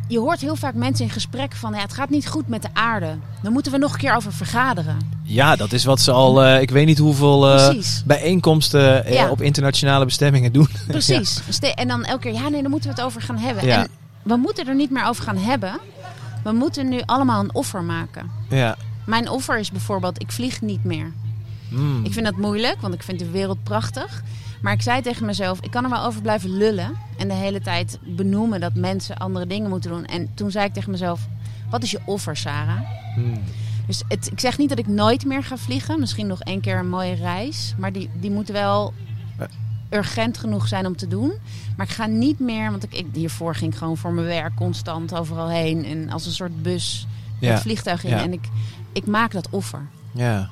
Je 0.08 0.20
hoort 0.20 0.42
heel 0.42 0.56
vaak 0.56 0.74
mensen 0.74 1.06
in 1.06 1.12
gesprek 1.12 1.54
van... 1.56 1.74
Ja, 1.74 1.80
het 1.82 1.94
gaat 1.94 2.10
niet 2.10 2.28
goed 2.28 2.48
met 2.48 2.62
de 2.62 2.68
aarde. 2.74 3.18
Dan 3.42 3.54
moeten 3.54 3.72
we 3.72 3.78
nog 3.78 3.94
een 3.94 4.00
keer 4.00 4.16
over 4.16 4.34
vergaderen. 4.34 4.98
ja, 5.24 5.56
dat 5.56 5.72
is 5.72 5.84
wat 5.86 6.00
ze 6.02 6.12
al, 6.12 6.44
eh, 6.44 6.62
ik 6.62 6.70
weet 6.70 6.86
niet 6.86 6.98
hoeveel 6.98 7.50
eh, 7.50 7.76
bijeenkomsten 8.06 9.06
eh, 9.06 9.14
Ja. 9.14 9.30
op 9.30 9.42
internationale 9.42 10.06
bestemmingen 10.06 10.52
doen. 10.54 10.68
Precies. 10.88 11.42
En 11.76 11.88
dan 11.88 12.04
elke 12.06 12.22
keer, 12.22 12.34
ja 12.42 12.50
nee, 12.50 12.62
daar 12.62 12.70
moeten 12.70 12.90
we 12.90 12.96
het 12.96 13.06
over 13.06 13.22
gaan 13.22 13.38
hebben. 13.38 13.70
En 13.70 13.88
we 14.24 14.36
moeten 14.36 14.68
er 14.68 14.76
niet 14.76 14.92
meer 14.92 15.06
over 15.06 15.24
gaan 15.24 15.38
hebben. 15.38 15.80
We 16.44 16.52
moeten 16.52 16.90
nu 16.90 17.02
allemaal 17.06 17.44
een 17.44 17.54
offer 17.54 17.84
maken. 17.84 18.32
ja. 18.50 18.78
Mijn 19.06 19.30
offer 19.30 19.58
is 19.58 19.72
bijvoorbeeld, 19.72 20.22
ik 20.22 20.32
vlieg 20.32 20.62
niet 20.62 20.84
meer. 20.84 21.12
Hmm. 21.70 22.06
Ik 22.06 22.14
vind 22.14 22.26
dat 22.26 22.38
moeilijk, 22.38 22.82
want 22.82 22.94
ik 22.94 23.04
vind 23.04 23.20
de 23.20 23.30
wereld 23.30 23.64
prachtig. 23.64 24.24
Maar 24.62 24.74
ik 24.74 24.82
zei 24.82 25.02
tegen 25.02 25.26
mezelf, 25.26 25.60
ik 25.62 25.72
kan 25.72 25.84
er 25.84 25.90
wel 25.90 26.04
over 26.04 26.22
blijven 26.22 26.58
lullen. 26.58 26.92
En 27.18 27.28
de 27.28 27.34
hele 27.34 27.62
tijd 27.62 28.00
benoemen 28.04 28.60
dat 28.60 28.74
mensen 28.76 29.18
andere 29.18 29.48
dingen 29.48 29.70
moeten 29.70 29.90
doen. 29.92 30.06
En 30.06 30.30
toen 30.34 30.52
zei 30.52 30.66
ik 30.66 30.74
tegen 30.74 30.92
mezelf, 30.92 31.28
Wat 31.70 31.84
is 31.84 31.92
je 31.92 32.00
offer, 32.06 32.38
Sarah? 32.38 32.82
Hmm. 33.16 33.42
Dus 33.88 34.04
het, 34.08 34.32
ik 34.32 34.40
zeg 34.40 34.58
niet 34.58 34.70
dat 34.70 34.80
ik 34.80 34.88
nooit 34.88 35.26
meer 35.26 35.44
ga 35.44 35.58
vliegen. 35.58 36.00
Misschien 36.00 36.28
nog 36.28 36.42
één 36.42 36.62
keer 36.62 36.78
een 36.78 36.90
mooie 36.90 37.16
reis. 37.16 37.74
Maar 37.78 37.92
die, 37.92 38.10
die 38.14 38.32
moet 38.32 38.48
wel. 38.50 38.94
Urgent 39.90 40.38
genoeg 40.38 40.68
zijn 40.68 40.86
om 40.86 40.96
te 40.96 41.08
doen. 41.08 41.32
Maar 41.78 41.86
ik 41.86 41.92
ga 41.94 42.06
niet 42.06 42.40
meer, 42.40 42.72
want 42.72 42.84
ik, 42.84 42.94
ik, 42.94 43.06
hiervoor 43.14 43.56
ging 43.56 43.72
ik 43.72 43.78
gewoon 43.78 43.98
voor 43.98 44.12
mijn 44.12 44.28
werk 44.28 44.56
constant 44.56 45.16
overal 45.16 45.50
heen. 45.50 45.86
En 45.86 46.10
als 46.10 46.26
een 46.26 46.32
soort 46.32 46.62
bus 46.64 47.08
Ja. 47.40 47.52
het 47.52 47.62
vliegtuig 47.62 48.04
in. 48.04 48.10
Ja. 48.10 48.22
En 48.24 48.34
ik, 48.34 48.48
ik 48.94 49.06
maak 49.06 49.32
dat 49.32 49.48
offer. 49.50 49.88
Ja. 50.12 50.50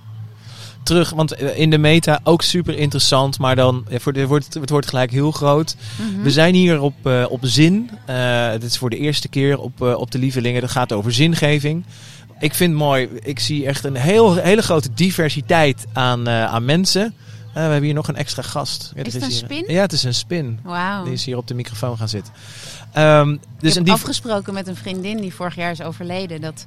Terug, 0.83 1.09
want 1.09 1.33
eh, 1.33 1.59
in 1.59 1.69
de 1.69 1.77
meta 1.77 2.19
ook 2.23 2.41
super 2.41 2.77
interessant, 2.77 3.39
maar 3.39 3.55
dan 3.55 3.85
de, 3.89 3.99
het, 4.19 4.27
wordt, 4.27 4.53
het 4.53 4.69
wordt 4.69 4.87
gelijk 4.87 5.11
heel 5.11 5.31
groot. 5.31 5.75
Mhm. 5.95 6.21
We 6.23 6.31
zijn 6.31 6.53
hier 6.53 6.81
op, 6.81 6.93
eh, 7.05 7.25
op 7.29 7.39
zin. 7.41 7.89
Eh 8.05 8.51
dit 8.51 8.63
is 8.63 8.77
voor 8.77 8.89
de 8.89 8.97
eerste 8.97 9.27
keer 9.27 9.59
op, 9.59 9.81
eh, 9.81 9.93
op 9.93 10.11
de 10.11 10.17
Lievelingen. 10.19 10.61
Dat 10.61 10.71
gaat 10.71 10.91
over 10.93 11.13
zingeving. 11.13 11.85
Ik 12.39 12.53
vind 12.53 12.69
het 12.71 12.79
mooi. 12.79 13.09
Ik 13.19 13.39
zie 13.39 13.65
echt 13.65 13.83
een 13.83 13.95
heel, 13.95 14.35
hele 14.35 14.61
grote 14.61 14.89
diversiteit 14.93 15.85
aan, 15.93 16.27
eh, 16.27 16.43
aan 16.45 16.65
mensen. 16.65 17.13
Eh, 17.57 17.63
we 17.63 17.69
hebben 17.69 17.83
hier 17.83 17.93
nog 17.93 18.07
een 18.07 18.15
extra 18.15 18.41
gast. 18.41 18.91
Ja, 18.95 19.03
Is 19.03 19.13
het 19.13 19.23
een 19.23 19.29
hier- 19.29 19.37
spin? 19.37 19.63
Ja, 19.67 19.81
het 19.81 19.91
is 19.93 20.03
een 20.03 20.13
spin. 20.13 20.59
Wauw. 20.63 21.03
Die 21.03 21.13
is 21.13 21.25
hier 21.25 21.37
op 21.37 21.47
de 21.47 21.53
microfoon 21.53 21.97
gaan 21.97 22.09
zitten. 22.09 22.33
Ik 22.33 23.39
dus 23.59 23.69
heb 23.69 23.77
een 23.77 23.83
div- 23.83 23.93
afgesproken 23.93 24.53
met 24.53 24.67
een 24.67 24.75
vriendin 24.75 25.17
die 25.17 25.33
vorig 25.33 25.55
jaar 25.55 25.71
is 25.71 25.81
overleden. 25.81 26.41
Dat, 26.41 26.65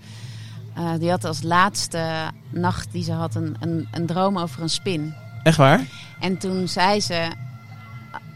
eh, 0.74 0.92
die 0.98 1.10
had 1.10 1.24
als 1.24 1.42
laatste 1.42 2.06
nacht 2.50 2.88
die 2.92 3.02
ze 3.04 3.12
had 3.12 3.34
een, 3.34 3.56
een, 3.60 3.88
een 3.92 4.06
droom 4.06 4.38
over 4.38 4.62
een 4.62 4.70
spin. 4.70 5.14
Echt 5.42 5.56
waar? 5.56 5.80
En 6.20 6.38
toen 6.38 6.68
zei 6.68 7.00
ze: 7.00 7.28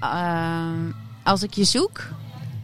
eh, 0.00 0.62
Als 1.23 1.42
ik 1.42 1.54
je 1.54 1.64
zoek, 1.64 2.08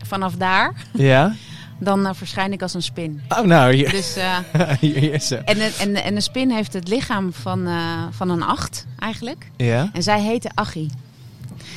vanaf 0.05 0.35
daar, 0.37 0.73
Ja. 0.93 1.35
dan 1.81 2.07
eh, 2.07 2.13
verschijn 2.15 2.53
ik 2.53 2.63
als 2.63 2.75
een 2.75 2.83
spin. 2.83 3.21
Oh, 3.29 3.41
nou, 3.41 3.75
hier, 3.75 3.91
Dus, 3.91 4.17
eh, 4.17 4.37
hier, 4.81 5.13
is 5.13 5.27
ze. 5.27 5.37
en, 5.37 5.57
en, 5.79 5.95
en 6.05 6.17
een 6.17 6.23
spin 6.23 6.51
heeft 6.51 6.73
het 6.73 6.89
lichaam 6.89 7.33
van, 7.33 7.67
eh, 7.67 8.03
van 8.11 8.31
een 8.31 8.43
acht, 8.43 8.87
eigenlijk. 8.99 9.51
Ja? 9.57 9.91
En 9.93 10.03
zij 10.03 10.21
heette 10.21 10.51
Achie. 10.55 10.91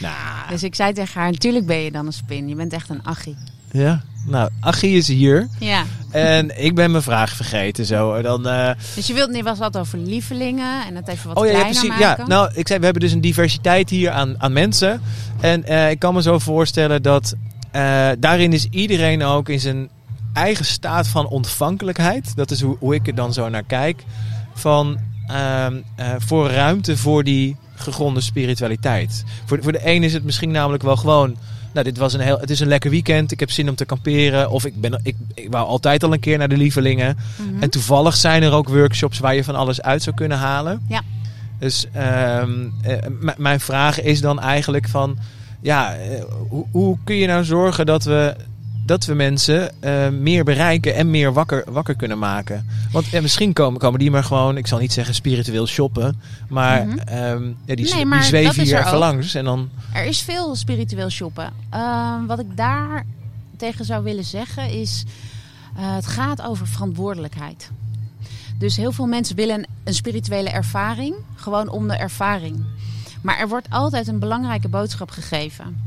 Nou, 0.02 0.14
Dus 0.50 0.64
ik 0.64 0.76
zei 0.76 0.94
tegen 0.94 1.22
haar: 1.22 1.32
Natuurlijk 1.32 1.66
ben 1.66 1.78
je 1.78 1.92
dan 1.92 2.06
een 2.06 2.14
spin. 2.14 2.50
Je 2.50 2.56
bent 2.56 2.74
echt 2.74 2.90
een 2.90 3.02
Achie. 3.04 3.38
ja. 3.72 4.04
Nou, 4.28 4.50
Achie 4.60 4.98
is 4.98 5.08
hier. 5.08 5.48
Ja. 5.60 5.84
En 6.12 6.64
ik 6.64 6.76
ben 6.76 6.92
mijn 6.92 7.04
vraag 7.04 7.36
vergeten 7.36 7.86
zo. 7.86 8.22
Dan, 8.22 8.44
Dus 8.96 9.08
je 9.08 9.14
wilt, 9.14 9.36
je 9.36 9.44
was 9.44 9.58
wat 9.58 9.78
over 9.78 9.98
lievelingen 9.98 10.86
en 10.86 10.96
het 10.96 11.08
even 11.08 11.28
wat 11.28 11.38
oh 11.38 11.46
ja, 11.46 11.52
ja, 11.52 11.64
precies. 11.64 11.90
maken. 11.90 12.06
Ja, 12.06 12.28
nou, 12.28 12.52
ik 12.54 12.68
zei, 12.68 12.80
we 12.80 12.86
hebben 12.86 13.04
dus 13.04 13.12
een 13.12 13.22
diversiteit 13.22 13.90
hier 13.90 14.12
aan, 14.12 14.42
aan 14.42 14.54
mensen. 14.54 15.02
En 15.40 15.90
ik 15.90 16.00
kan 16.00 16.14
me 16.14 16.22
zo 16.22 16.40
voorstellen 16.40 17.02
dat 17.02 17.36
eh, 17.74 18.10
daarin 18.20 18.54
is 18.54 18.68
iedereen 18.70 19.24
ook 19.24 19.50
in 19.50 19.60
zijn 19.60 19.90
eigen 20.34 20.66
staat 20.66 21.08
van 21.08 21.28
ontvankelijkheid. 21.28 22.36
Dat 22.36 22.52
is 22.52 22.62
hoe, 22.62 22.78
hoe 22.80 22.96
ik 22.96 23.08
er 23.08 23.16
dan 23.16 23.34
zo 23.34 23.50
naar 23.50 23.64
kijk. 23.64 24.04
Van 24.54 24.98
ehm, 25.28 25.76
eh, 25.96 26.08
voor 26.18 26.50
ruimte 26.50 26.98
voor 26.98 27.24
die 27.24 27.56
gegronde 27.76 28.22
spiritualiteit. 28.22 29.24
Voor, 29.46 29.60
voor 29.62 29.72
de 29.72 29.88
een 29.88 30.04
is 30.04 30.14
het 30.14 30.24
misschien 30.24 30.52
namelijk 30.52 30.84
wel 30.84 30.96
gewoon. 30.96 31.36
Nou, 31.74 31.86
dit 31.86 31.98
was 31.98 32.14
een 32.14 32.20
heel, 32.20 32.40
het 32.40 32.50
is 32.50 32.60
een 32.60 32.68
lekker 32.68 32.90
weekend. 32.90 33.32
Ik 33.32 33.40
heb 33.40 33.52
zin 33.52 33.70
om 33.70 33.76
te 33.76 33.86
kamperen. 33.86 34.50
Of 34.50 34.66
ik, 34.66 34.82
ben, 34.82 35.00
ik, 35.04 35.16
ik 35.34 35.48
wou 35.50 35.68
altijd 35.68 36.04
al 36.04 36.14
een 36.14 36.20
keer 36.20 36.38
naar 36.38 36.50
de 36.50 36.58
lievelingen. 36.58 37.18
Mhm. 37.36 37.64
En 37.64 37.70
toevallig 37.70 38.16
zijn 38.16 38.44
er 38.44 38.52
ook 38.52 38.70
workshops 38.70 39.20
waar 39.20 39.36
je 39.36 39.44
van 39.44 39.56
alles 39.56 39.82
uit 39.82 40.04
zou 40.04 40.16
kunnen 40.16 40.38
halen. 40.38 40.82
Ja. 40.88 41.02
Dus 41.60 41.86
ehm, 41.92 42.52
eh, 42.82 42.98
mijn 43.38 43.60
vraag 43.60 44.02
is 44.02 44.22
dan 44.22 44.40
eigenlijk 44.40 44.88
van... 44.88 45.18
Ja, 45.64 45.96
eh, 45.96 46.24
hoe, 46.50 46.66
hoe 46.72 46.98
kun 47.04 47.16
je 47.16 47.28
nou 47.28 47.44
zorgen 47.44 47.86
dat 47.86 48.04
we, 48.04 48.36
dat 48.86 49.06
we 49.06 49.14
mensen 49.14 49.82
eh, 49.82 50.10
meer 50.10 50.44
bereiken 50.44 50.96
en 50.96 51.10
meer 51.12 51.34
wakker, 51.34 51.64
wakker 51.68 51.96
kunnen 51.96 52.20
maken? 52.20 52.66
Want 52.92 53.06
ja, 53.06 53.22
misschien 53.22 53.54
komen, 53.54 53.80
komen 53.80 54.00
die 54.00 54.12
maar 54.12 54.24
gewoon, 54.24 54.58
ik 54.58 54.68
zal 54.68 54.80
niet 54.80 54.94
zeggen 54.94 55.16
spiritueel 55.16 55.68
shoppen... 55.68 56.22
maar, 56.50 56.86
Mhm. 56.88 56.98
ehm, 56.98 57.44
ja, 57.66 57.76
die, 57.76 57.94
Nee, 57.96 58.06
maar 58.06 58.24
zweven 58.24 58.64
hier 58.64 58.76
er 58.76 58.86
even 58.86 58.98
langs. 58.98 59.34
En 59.36 59.44
dan, 59.46 59.70
Er 59.94 60.06
is 60.06 60.22
veel 60.22 60.56
spiritueel 60.56 61.10
shoppen. 61.10 61.54
Ehm, 61.70 62.26
wat 62.26 62.40
ik 62.40 62.58
daar 62.58 63.06
tegen 63.58 63.86
zou 63.86 64.04
willen 64.04 64.24
zeggen 64.26 64.70
is... 64.70 65.04
eh, 65.78 65.96
het 65.96 66.06
gaat 66.08 66.42
over 66.42 66.68
verantwoordelijkheid. 66.68 67.70
Dus 68.58 68.78
heel 68.78 68.92
veel 68.92 69.06
mensen 69.06 69.36
willen 69.36 69.66
een 69.84 69.94
spirituele 69.94 70.50
ervaring. 70.50 71.16
Gewoon 71.36 71.70
om 71.70 71.88
de 71.88 71.96
ervaring. 71.96 72.64
Maar 73.24 73.38
er 73.40 73.48
wordt 73.48 73.70
altijd 73.70 74.08
een 74.08 74.20
belangrijke 74.20 74.68
boodschap 74.70 75.10
gegeven. 75.12 75.78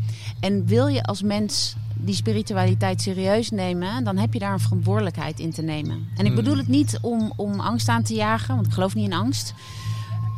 En 0.41 0.67
wil 0.67 0.87
je 0.87 1.03
als 1.03 1.23
mens 1.23 1.77
die 1.95 2.15
spiritualiteit 2.15 3.03
serieus 3.03 3.51
nemen... 3.51 4.05
dan 4.05 4.17
heb 4.17 4.33
je 4.33 4.39
daar 4.39 4.53
een 4.53 4.61
verantwoordelijkheid 4.61 5.39
in 5.41 5.53
te 5.53 5.63
nemen. 5.63 6.09
En 6.17 6.21
ik 6.21 6.27
Hmm. 6.27 6.35
bedoel 6.35 6.57
het 6.57 6.69
niet 6.69 6.99
om, 7.03 7.33
om 7.37 7.61
angst 7.61 7.89
aan 7.89 8.03
te 8.03 8.15
jagen. 8.15 8.55
Want 8.55 8.67
ik 8.67 8.73
geloof 8.73 8.95
niet 8.95 9.05
in 9.07 9.13
angst. 9.13 9.55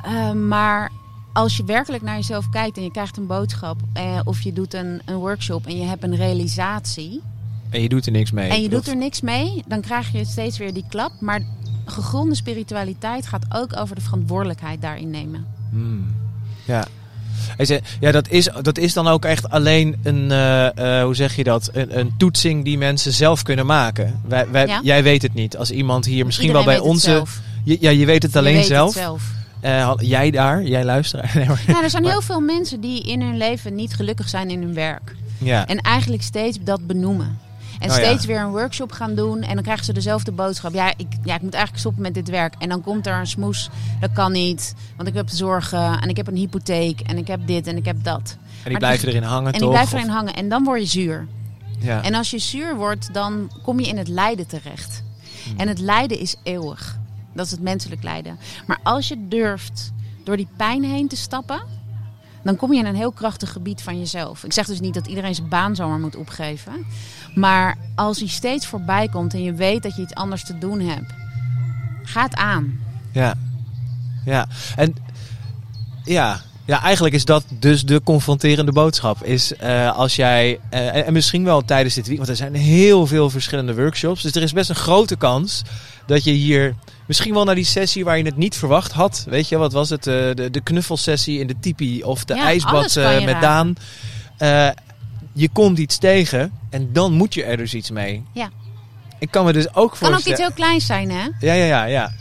Eh, 0.04 0.32
maar 0.32 0.92
als 1.32 1.56
je 1.56 1.64
werkelijk 1.64 2.02
naar 2.02 2.16
jezelf 2.16 2.48
kijkt 2.48 2.76
en 2.76 2.82
je 2.82 2.90
krijgt 2.90 3.16
een 3.16 3.26
boodschap, 3.26 3.80
eh, 3.92 4.20
of 4.24 4.40
je 4.40 4.52
doet 4.52 4.74
een, 4.74 5.00
een 5.04 5.16
workshop 5.16 5.66
en 5.66 5.78
je 5.78 5.84
hebt 5.84 6.02
een 6.02 6.16
realisatie 6.16 7.22
en 7.70 7.82
je 7.82 7.88
doet 7.88 8.06
er 8.06 8.12
niks 8.12 8.30
mee. 8.30 8.50
en 8.50 8.62
je 8.62 8.68
doet 8.68 8.88
er 8.88 8.96
niks 8.96 9.20
mee, 9.20 9.62
dan 9.66 9.80
krijg 9.80 10.12
je 10.12 10.24
steeds 10.24 10.58
weer 10.58 10.72
die 10.74 10.84
klap. 10.88 11.12
Maar 11.20 11.40
gegronde 11.84 12.34
spiritualiteit 12.34 13.26
gaat 13.26 13.44
ook 13.54 13.76
over 13.76 13.94
de 13.94 14.00
verantwoordelijkheid 14.00 14.80
daarin 14.80 15.10
nemen. 15.10 15.46
Hmm. 15.70 16.06
Ja. 16.68 16.84
Ja, 18.00 18.10
dat 18.12 18.28
is, 18.28 18.48
dat 18.62 18.78
is 18.78 18.92
dan 18.92 19.08
ook 19.08 19.24
echt 19.24 19.50
alleen 19.50 19.96
een, 20.02 20.30
eh, 20.30 20.98
eh, 20.98 21.04
hoe 21.04 21.14
zeg 21.14 21.36
je 21.36 21.44
dat, 21.44 21.70
een, 21.72 21.98
een 21.98 22.12
toetsing 22.16 22.64
die 22.64 22.78
mensen 22.78 23.12
zelf 23.12 23.42
kunnen 23.42 23.66
maken. 23.66 24.20
Wij, 24.28 24.46
wij, 24.50 24.66
Ja. 24.66 24.80
Jij 24.82 25.02
weet 25.02 25.22
het 25.22 25.34
niet. 25.34 25.56
Als 25.56 25.70
iemand 25.70 26.04
hier 26.04 26.24
misschien 26.26 26.46
Iedereen 26.46 26.66
wel 26.66 26.76
bij 26.78 26.84
onze... 26.88 27.22
Je, 27.64 27.76
ja, 27.80 27.90
je 27.90 28.06
weet 28.06 28.22
het 28.22 28.36
alleen 28.36 28.52
weet 28.52 28.68
het 28.68 28.92
zelf. 28.92 29.30
Eh, 29.60 29.92
jij 29.98 30.30
daar, 30.30 30.62
jij 30.62 30.84
luisteraar. 30.84 31.30
Nee, 31.34 31.46
maar- 31.46 31.62
Nou, 31.66 31.82
er 31.84 31.90
zijn 31.90 32.02
Maar- 32.02 32.12
heel 32.12 32.20
veel 32.22 32.40
mensen 32.40 32.80
die 32.80 33.02
in 33.02 33.20
hun 33.20 33.36
leven 33.36 33.74
niet 33.74 33.94
gelukkig 33.94 34.28
zijn 34.28 34.50
in 34.50 34.62
hun 34.62 34.74
werk. 34.74 35.14
ja. 35.38 35.66
En 35.66 35.78
eigenlijk 35.78 36.22
steeds 36.22 36.58
dat 36.60 36.86
benoemen. 36.86 37.38
En 37.78 37.90
Oh 37.90 37.96
ja. 37.96 38.02
steeds 38.04 38.24
weer 38.24 38.40
een 38.40 38.50
workshop 38.50 38.92
gaan 38.92 39.14
doen. 39.14 39.42
En 39.42 39.54
dan 39.54 39.62
krijgen 39.62 39.84
ze 39.84 39.92
dezelfde 39.92 40.32
boodschap. 40.32 40.72
Ja 40.74 40.92
ik, 40.96 41.06
ja, 41.24 41.34
ik 41.34 41.42
moet 41.42 41.52
eigenlijk 41.54 41.78
stoppen 41.78 42.02
met 42.02 42.14
dit 42.14 42.28
werk. 42.28 42.54
En 42.58 42.68
dan 42.68 42.82
komt 42.82 43.06
er 43.06 43.14
een 43.18 43.26
smoes. 43.26 43.70
Dat 44.00 44.12
kan 44.12 44.32
niet. 44.32 44.74
Want 44.96 45.08
ik 45.08 45.14
heb 45.14 45.28
zorgen. 45.28 46.00
En 46.00 46.08
ik 46.08 46.16
heb 46.16 46.26
een 46.26 46.36
hypotheek. 46.36 47.00
En 47.00 47.16
ik 47.18 47.26
heb 47.26 47.46
dit 47.46 47.66
en 47.66 47.76
ik 47.76 47.84
heb 47.84 47.96
dat. 48.02 48.36
en 48.64 48.68
die 48.70 48.78
blijven 48.78 49.08
erin 49.08 49.22
hangen, 49.22 49.52
En 49.52 49.52
toch? 49.52 49.60
die 49.60 49.68
blijven 49.70 49.98
erin 49.98 50.10
hangen. 50.10 50.34
En 50.34 50.48
dan 50.48 50.64
word 50.64 50.80
je 50.80 50.86
zuur. 50.86 51.26
ja. 51.78 52.02
En 52.02 52.14
als 52.14 52.30
je 52.30 52.38
zuur 52.38 52.76
wordt, 52.76 53.14
dan 53.14 53.50
kom 53.62 53.80
je 53.80 53.86
in 53.88 53.96
het 53.98 54.08
lijden 54.08 54.46
terecht. 54.46 55.02
Hmm. 55.44 55.58
En 55.58 55.68
het 55.68 55.78
lijden 55.78 56.18
is 56.18 56.36
eeuwig. 56.42 56.98
Dat 57.34 57.44
is 57.46 57.50
het 57.52 57.60
menselijk 57.60 58.02
lijden. 58.02 58.38
Maar 58.66 58.78
als 58.82 59.08
je 59.08 59.28
durft 59.28 59.92
door 60.24 60.36
die 60.36 60.48
pijn 60.56 60.84
heen 60.84 61.08
te 61.08 61.16
stappen, 61.16 61.60
dan 62.42 62.56
kom 62.56 62.72
je 62.72 62.78
in 62.78 62.86
een 62.86 62.94
heel 62.94 63.12
krachtig 63.12 63.52
gebied 63.52 63.82
van 63.82 63.98
jezelf. 63.98 64.44
Ik 64.44 64.52
zeg 64.52 64.66
dus 64.66 64.80
niet 64.80 64.94
dat 64.94 65.06
iedereen 65.06 65.34
zijn 65.34 65.48
baan 65.48 65.76
zomaar 65.76 65.98
moet 65.98 66.16
opgeven. 66.16 66.72
Maar 67.34 67.78
als 67.94 68.18
die 68.18 68.28
steeds 68.28 68.66
voorbij 68.66 69.08
komt 69.08 69.34
en 69.34 69.42
je 69.42 69.52
weet 69.52 69.82
dat 69.82 69.96
je 69.96 70.02
iets 70.02 70.14
anders 70.14 70.44
te 70.44 70.58
doen 70.58 70.80
hebt, 70.80 71.12
ga 72.02 72.28
aan. 72.30 72.80
Ja. 73.12 73.34
Ja. 74.24 74.46
En 74.76 74.94
ja. 76.04 76.40
Ja, 76.68 76.82
eigenlijk 76.82 77.14
is 77.14 77.24
dat 77.24 77.44
dus 77.48 77.82
de 77.82 78.00
confronterende 78.04 78.72
boodschap. 78.72 79.24
Is 79.24 79.56
eh, 79.56 79.96
als 79.96 80.16
jij, 80.16 80.60
eh, 80.70 80.86
en, 80.94 81.06
en 81.06 81.12
misschien 81.12 81.44
wel 81.44 81.64
tijdens 81.64 81.94
dit 81.94 82.06
weekend, 82.06 82.28
want 82.28 82.40
er 82.40 82.46
zijn 82.46 82.62
heel 82.64 83.06
veel 83.06 83.30
verschillende 83.30 83.74
workshops. 83.74 84.22
Dus 84.22 84.32
er 84.34 84.42
is 84.42 84.52
best 84.52 84.68
een 84.70 84.74
grote 84.76 85.16
kans 85.16 85.62
dat 86.06 86.24
je 86.24 86.30
hier 86.30 86.74
misschien 87.06 87.34
wel 87.34 87.44
naar 87.44 87.54
die 87.54 87.64
sessie 87.64 88.04
waar 88.04 88.18
je 88.18 88.24
het 88.24 88.36
niet 88.36 88.56
verwacht 88.56 88.92
had. 88.92 89.24
Weet 89.28 89.48
je, 89.48 89.56
wat 89.56 89.72
was 89.72 89.90
het? 89.90 90.06
eh, 90.06 90.14
de, 90.14 90.48
de 90.50 90.60
knuffelsessie 90.60 91.40
in 91.40 91.46
de 91.46 91.54
tipi 91.60 92.02
of 92.02 92.24
de 92.24 92.34
Ja, 92.34 92.42
ijsbad 92.44 92.94
met. 93.24 93.40
Daan. 93.40 93.74
Je 95.32 95.48
komt 95.52 95.78
iets 95.78 95.98
tegen 95.98 96.52
en 96.70 96.92
dan 96.92 97.12
moet 97.12 97.34
je 97.34 97.44
er 97.44 97.56
dus 97.56 97.74
iets 97.74 97.90
mee. 97.90 98.24
Ja. 98.32 98.50
Ik 99.18 99.30
kan 99.30 99.44
me 99.44 99.52
dus 99.52 99.66
ook 99.68 99.72
Kan 99.74 99.82
ook 99.82 99.96
voorstellen... 99.96 100.30
iets 100.30 100.40
heel 100.40 100.52
kleins 100.52 100.86
zijn, 100.86 101.10
hè? 101.10 101.28
Ja, 101.40 101.52
ja, 101.52 101.64
ja, 101.64 101.84
ja. 101.84 102.12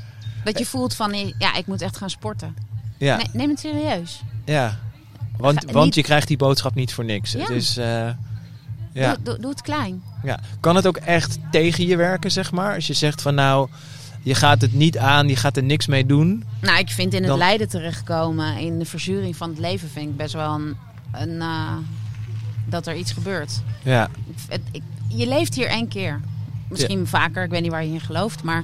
Dat 0.43 0.59
je 0.59 0.65
voelt 0.65 0.93
van, 0.95 1.33
ja, 1.37 1.55
ik 1.55 1.67
moet 1.67 1.81
echt 1.81 1.97
gaan 1.97 2.09
sporten. 2.09 2.55
ja. 2.97 3.15
Nee, 3.15 3.25
neem 3.33 3.49
het 3.49 3.59
serieus. 3.59 4.21
Ja, 4.47 4.77
want, 5.37 5.63
Ga- 5.65 5.71
want 5.71 5.85
niet- 5.85 5.95
je 5.95 6.03
krijgt 6.03 6.27
die 6.27 6.37
boodschap 6.37 6.75
niet 6.75 6.93
voor 6.93 7.05
niks. 7.05 7.31
Ja. 7.31 7.39
Het 7.39 7.49
is, 7.49 7.77
eh, 7.77 8.09
ja, 8.93 9.13
Doe, 9.13 9.23
doe, 9.23 9.39
doe 9.39 9.49
het 9.49 9.61
klein. 9.61 10.03
ja. 10.23 10.39
Kan 10.59 10.75
het 10.75 10.87
ook 10.87 10.97
echt 10.97 11.37
tegen 11.51 11.87
je 11.87 11.95
werken, 11.95 12.31
zeg 12.31 12.51
maar? 12.51 12.75
Als 12.75 12.87
je 12.87 12.93
zegt 12.93 13.21
van 13.21 13.35
nou, 13.35 13.69
je 14.23 14.35
gaat 14.35 14.61
het 14.61 14.73
niet 14.73 14.97
aan, 14.97 15.27
je 15.27 15.35
gaat 15.35 15.57
er 15.57 15.63
niks 15.63 15.87
mee 15.87 16.05
doen. 16.05 16.43
Nou, 16.61 16.79
ik 16.79 16.89
vind 16.89 17.13
in 17.13 17.19
het 17.19 17.27
Dan- 17.29 17.37
lijden 17.37 17.69
terechtkomen, 17.69 18.57
in 18.57 18.79
de 18.79 18.85
verzuring 18.85 19.35
van 19.35 19.49
het 19.49 19.59
leven, 19.59 19.89
vind 19.89 20.09
ik 20.09 20.17
best 20.17 20.33
wel 20.33 20.53
een, 20.55 20.75
een 21.11 21.41
eh, 21.41 21.71
dat 22.65 22.87
er 22.87 22.95
iets 22.95 23.11
gebeurt. 23.11 23.61
Ja, 23.83 24.03
Ik- 24.27 24.35
Het, 24.49 24.61
ik, 24.71 24.81
je 25.07 25.27
leeft 25.27 25.55
hier 25.55 25.67
één 25.67 25.87
keer. 25.87 26.21
Misschien 26.69 27.07
vaker, 27.07 27.43
ik 27.43 27.49
weet 27.49 27.61
niet 27.61 27.71
waar 27.71 27.83
je 27.85 27.93
in 27.93 27.99
gelooft, 28.01 28.43
maar 28.43 28.63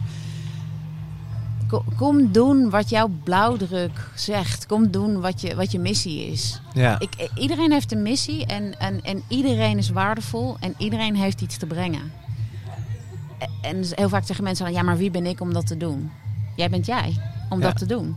kom 1.98 2.32
doen 2.32 2.70
wat 2.70 2.90
jouw 2.90 3.10
blauwdruk 3.24 4.10
zegt. 4.16 4.66
Kom 4.66 4.92
doen 4.92 5.22
wat 5.22 5.42
je, 5.42 5.56
wat 5.56 5.72
je 5.72 5.80
missie 5.80 6.26
is. 6.32 6.62
ja, 6.74 7.00
Ik, 7.00 7.14
eh, 7.16 7.28
iedereen 7.36 7.72
heeft 7.72 7.92
een 7.92 8.02
missie 8.02 8.46
en, 8.46 8.80
en, 8.80 9.02
en 9.04 9.24
iedereen 9.28 9.78
is 9.78 9.90
waardevol 9.90 10.58
en 10.60 10.74
iedereen 10.78 11.16
heeft 11.16 11.42
iets 11.42 11.58
te 11.58 11.66
brengen. 11.66 12.12
en 13.62 13.84
heel 13.90 14.10
vaak 14.10 14.26
zeggen 14.26 14.44
mensen 14.44 14.66
dan, 14.66 14.74
ja, 14.74 14.82
maar 14.82 14.98
wie 14.98 15.12
ben 15.12 15.26
ik 15.26 15.42
om 15.42 15.54
dat 15.54 15.68
te 15.68 15.78
doen? 15.78 16.12
Jij 16.56 16.70
bent 16.70 16.86
jij 16.86 17.18
om 17.50 17.60
Ja. 17.60 17.66
dat 17.68 17.78
te 17.78 17.86
doen. 17.86 18.16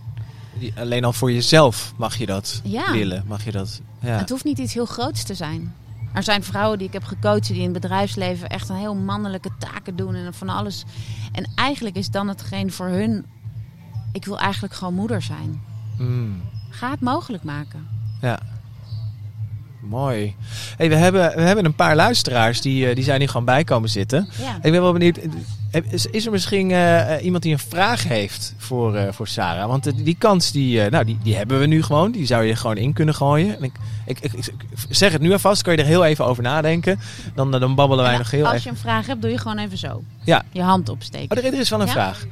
Alleen 0.76 1.04
al 1.04 1.12
voor 1.12 1.32
jezelf 1.32 1.92
mag 1.96 2.16
je 2.16 2.26
dat 2.26 2.60
Ja. 2.64 2.92
willen. 2.92 3.24
Mag 3.26 3.44
je 3.44 3.52
dat. 3.52 3.80
Ja. 4.00 4.18
Het 4.18 4.30
hoeft 4.30 4.44
niet 4.44 4.58
iets 4.58 4.74
heel 4.74 4.86
groots 4.86 5.22
te 5.24 5.34
zijn. 5.34 5.74
Er 6.12 6.22
zijn 6.22 6.42
vrouwen 6.42 6.78
die 6.78 6.86
ik 6.86 6.92
heb 6.92 7.04
gecoacht 7.04 7.46
die 7.46 7.56
in 7.56 7.62
het 7.62 7.72
bedrijfsleven 7.72 8.48
echt 8.48 8.68
een 8.68 8.76
heel 8.76 8.94
mannelijke 8.94 9.50
taken 9.58 9.96
doen 9.96 10.14
en 10.14 10.34
van 10.34 10.48
alles. 10.48 10.84
En 11.32 11.50
eigenlijk 11.54 11.96
is 11.96 12.10
dan 12.10 12.28
hetgeen 12.28 12.72
voor 12.72 12.86
hun, 12.86 13.24
ik 14.16 14.24
wil 14.24 14.38
eigenlijk 14.38 14.74
gewoon 14.74 14.94
moeder 14.94 15.22
zijn. 15.22 15.60
Mm. 15.98 16.40
Ga 16.70 16.90
het 16.90 17.00
mogelijk 17.00 17.42
maken. 17.44 17.86
Ja. 18.20 18.38
Mooi. 19.80 20.34
Hey, 20.76 20.88
we, 20.88 20.94
hebben, 20.94 21.32
we 21.36 21.40
hebben 21.42 21.64
een 21.64 21.74
paar 21.74 21.96
luisteraars 21.96 22.60
die, 22.60 22.88
eh, 22.88 22.94
die 22.94 23.04
zijn 23.04 23.18
hier 23.20 23.28
gewoon 23.28 23.44
bij 23.46 23.64
komen 23.64 23.88
zitten. 23.88 24.28
Ja. 24.40 24.54
Ik 24.62 24.72
ben 24.72 24.80
wel 24.82 24.92
benieuwd. 24.92 25.18
eh, 25.70 25.82
Is, 25.90 26.06
is 26.06 26.26
er 26.26 26.32
misschien 26.32 26.70
eh, 26.70 27.14
eh, 27.14 27.24
iemand 27.24 27.42
die 27.42 27.52
een 27.52 27.58
vraag 27.58 28.04
heeft 28.04 28.54
voor, 28.56 28.94
eh, 28.96 29.12
voor 29.12 29.28
Sarah? 29.28 29.66
Want 29.68 29.86
eh, 29.86 29.92
die 29.96 30.14
kans 30.18 30.52
die, 30.52 30.82
eh, 30.82 30.90
nou, 30.90 31.04
die, 31.04 31.18
die 31.22 31.36
hebben 31.36 31.58
we 31.58 31.66
nu 31.66 31.82
gewoon. 31.82 32.10
Die 32.12 32.26
zou 32.26 32.44
je 32.44 32.50
er 32.50 32.56
gewoon 32.56 32.76
in 32.76 32.92
kunnen 32.92 33.14
gooien. 33.14 33.56
En 33.56 33.62
ik, 33.62 33.72
ik, 34.06 34.18
ik, 34.20 34.32
ik 34.88 34.94
zeg 34.94 35.12
het 35.12 35.20
nu 35.20 35.32
alvast. 35.32 35.62
Kan 35.62 35.72
je 35.72 35.78
er 35.80 35.86
heel 35.86 36.04
even 36.04 36.26
over 36.26 36.42
nadenken. 36.42 36.98
Dan, 37.34 37.54
eh, 37.54 37.60
dan 37.60 37.74
babbelen 37.74 38.04
wij 38.04 38.18
nog 38.18 38.30
heel 38.30 38.44
als 38.44 38.52
even. 38.54 38.64
je 38.64 38.70
een 38.70 38.76
vraag 38.76 39.06
hebt, 39.06 39.22
doe 39.22 39.30
je 39.30 39.38
gewoon 39.38 39.58
even 39.58 39.78
zo. 39.78 40.02
Ja. 40.24 40.44
Je 40.52 40.62
hand 40.62 40.88
opsteken. 40.88 41.36
Oh, 41.38 41.44
er 41.44 41.52
er 41.52 41.60
is 41.60 41.70
wel 41.70 41.80
een 41.80 41.86
Ja? 41.86 41.92
vraag. 41.92 42.24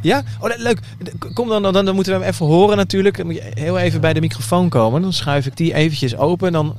Ja? 0.00 0.22
Oh, 0.40 0.48
le- 0.48 0.62
leuk. 0.62 0.78
Kom 1.34 1.48
dan, 1.48 1.62
dan, 1.62 1.72
dan 1.72 1.94
moeten 1.94 2.12
we 2.12 2.18
hem 2.18 2.28
even 2.28 2.46
horen 2.46 2.76
natuurlijk. 2.76 3.16
Dan 3.16 3.26
moet 3.26 3.34
je 3.34 3.50
heel 3.54 3.78
even 3.78 4.00
bij 4.00 4.12
de 4.12 4.20
microfoon 4.20 4.68
komen. 4.68 5.02
Dan 5.02 5.12
schuif 5.12 5.46
ik 5.46 5.56
die 5.56 5.74
eventjes 5.74 6.16
open. 6.16 6.52
Dan 6.52 6.76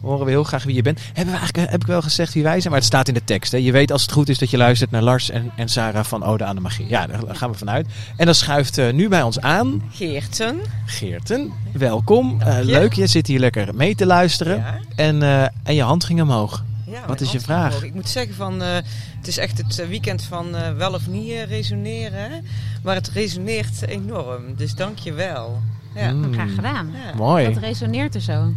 horen 0.00 0.24
we 0.24 0.30
heel 0.30 0.44
graag 0.44 0.64
wie 0.64 0.74
je 0.74 0.82
bent. 0.82 1.00
Hebben 1.12 1.34
we 1.34 1.40
eigenlijk, 1.40 1.70
heb 1.70 1.80
ik 1.80 1.86
wel 1.86 2.02
gezegd 2.02 2.34
wie 2.34 2.42
wij 2.42 2.58
zijn? 2.58 2.68
Maar 2.72 2.78
het 2.78 2.88
staat 2.88 3.08
in 3.08 3.14
de 3.14 3.24
tekst. 3.24 3.52
Hè? 3.52 3.58
Je 3.58 3.72
weet 3.72 3.92
als 3.92 4.02
het 4.02 4.12
goed 4.12 4.28
is 4.28 4.38
dat 4.38 4.50
je 4.50 4.56
luistert 4.56 4.90
naar 4.90 5.02
Lars 5.02 5.30
en, 5.30 5.50
en 5.56 5.68
Sarah 5.68 6.04
van 6.04 6.24
Ode 6.24 6.44
aan 6.44 6.54
de 6.54 6.60
Magie. 6.60 6.88
Ja, 6.88 7.06
daar 7.06 7.36
gaan 7.36 7.50
we 7.50 7.58
vanuit. 7.58 7.86
En 8.16 8.24
dan 8.24 8.34
schuift 8.34 8.78
eh, 8.78 8.92
nu 8.92 9.08
bij 9.08 9.22
ons 9.22 9.40
aan 9.40 9.82
Geerten. 9.90 10.60
Geerten. 10.86 11.52
Welkom. 11.72 12.40
Eh, 12.40 12.58
leuk, 12.62 12.92
je 12.92 13.06
zit 13.06 13.26
hier 13.26 13.38
lekker 13.38 13.74
mee 13.74 13.94
te 13.94 14.06
luisteren. 14.06 14.56
Ja. 14.56 14.78
En, 14.96 15.22
eh, 15.22 15.42
en 15.62 15.74
je 15.74 15.82
hand 15.82 16.04
ging 16.04 16.22
omhoog. 16.22 16.64
Ja, 16.90 17.06
Wat 17.06 17.20
is 17.20 17.32
je 17.32 17.40
vraag? 17.40 17.82
Ik 17.82 17.94
moet 17.94 18.08
zeggen 18.08 18.34
van, 18.34 18.62
eh, 18.62 18.74
het 19.18 19.26
is 19.28 19.38
echt 19.38 19.58
het 19.58 19.78
eh, 19.78 19.86
weekend 19.88 20.22
van 20.22 20.56
eh, 20.56 20.72
wel 20.72 20.92
of 20.94 21.06
niet 21.06 21.32
resoneren. 21.48 22.44
Maar 22.82 22.94
het 22.94 23.08
resoneert 23.08 23.82
enorm, 23.86 24.42
dus 24.56 24.74
dank 24.74 24.98
je 24.98 25.12
wel. 25.12 25.62
Ja, 25.94 26.10
Mm. 26.12 26.32
Graag 26.32 26.54
gedaan. 26.54 26.90
ja. 26.92 27.14
Mooi. 27.16 27.52
Dat 27.52 27.62
resoneert 27.62 28.14
er 28.14 28.20
zo. 28.20 28.52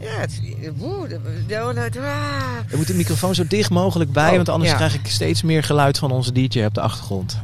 ja 0.00 0.20
het, 0.20 0.40
woe, 0.76 1.08
de- 1.08 1.20
de- 1.46 1.88
de- 1.92 2.00
ah. 2.00 2.76
Moet 2.76 2.86
de 2.86 2.94
microfoon 2.94 3.34
zo 3.34 3.46
dicht 3.48 3.70
mogelijk 3.70 4.12
bij, 4.12 4.30
Oh, 4.30 4.36
want 4.36 4.48
anders 4.48 4.70
ja. 4.70 4.76
krijg 4.76 4.94
ik 4.94 5.06
steeds 5.06 5.42
meer 5.42 5.62
geluid 5.62 5.98
van 5.98 6.10
onze 6.10 6.32
DJ 6.32 6.64
op 6.64 6.74
de 6.74 6.80
achtergrond. 6.80 7.38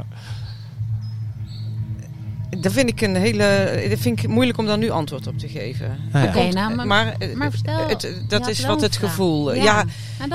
Dat 2.61 2.71
vind 2.71 2.89
ik 2.89 3.01
een 3.01 3.15
hele, 3.15 3.85
dat 3.89 3.99
vind 3.99 4.23
ik 4.23 4.27
moeilijk 4.29 4.57
om 4.57 4.65
daar 4.65 4.77
nu 4.77 4.89
antwoord 4.89 5.27
op 5.27 5.37
te 5.37 5.47
geven. 5.47 5.97
Ah, 6.11 6.23
ja. 6.23 6.29
Oké, 6.29 6.47
nou, 6.53 6.75
maar, 6.75 6.87
maar 6.87 7.15
eh, 7.19 7.33
maar 7.35 7.51
vertel. 7.51 7.87
het, 7.87 8.15
dat 8.27 8.47
is 8.47 8.65
wat 8.65 8.77
een 8.77 8.83
het 8.83 8.97
gevoel. 8.97 9.53
Ja. 9.53 9.83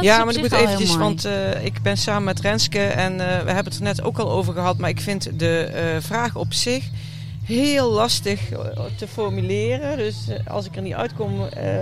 Ja, 0.01 0.25
maar 0.25 0.35
ik 0.35 0.41
moet 0.41 0.53
eventjes, 0.53 0.97
want 0.97 1.25
eh, 1.25 1.65
ik 1.65 1.83
ben 1.83 1.97
samen 1.97 2.25
met 2.25 2.41
Renske 2.41 2.83
en 2.83 3.13
eh, 3.13 3.27
we 3.27 3.47
hebben 3.53 3.65
het 3.65 3.77
er 3.77 3.83
net 3.83 4.03
ook 4.03 4.19
al 4.19 4.31
over 4.31 4.53
gehad. 4.55 4.79
Maar 4.79 4.91
ik 4.91 5.01
vind 5.01 5.39
de 5.39 5.59
eh, 5.61 5.83
vraag 6.01 6.37
op 6.37 6.53
zich 6.53 6.85
heel 7.45 7.91
lastig 7.93 8.51
eh, 8.51 8.59
te 8.97 9.09
formuleren. 9.09 9.97
Dus 9.97 10.17
eh, 10.29 10.53
als 10.53 10.67
ik 10.67 10.77
er 10.77 10.83
niet 10.83 10.95
uitkom, 10.95 11.41
eh, 11.47 11.63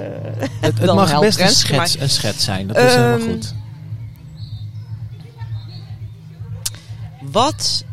Het, 0.41 0.51
het 0.61 0.77
Dan 0.87 0.97
mag 0.97 1.11
helpt 1.11 1.27
best 1.27 1.39
een 1.39 1.45
Renske 1.45 1.67
schets, 1.75 1.95
mij. 1.97 2.03
een 2.05 2.11
schets 2.11 2.45
zijn, 2.45 2.67
dat 2.67 2.77
is 2.77 2.95
helemaal 2.95 3.19
Ehm, 3.19 3.31
goed. 3.31 3.55
wat 7.33 7.85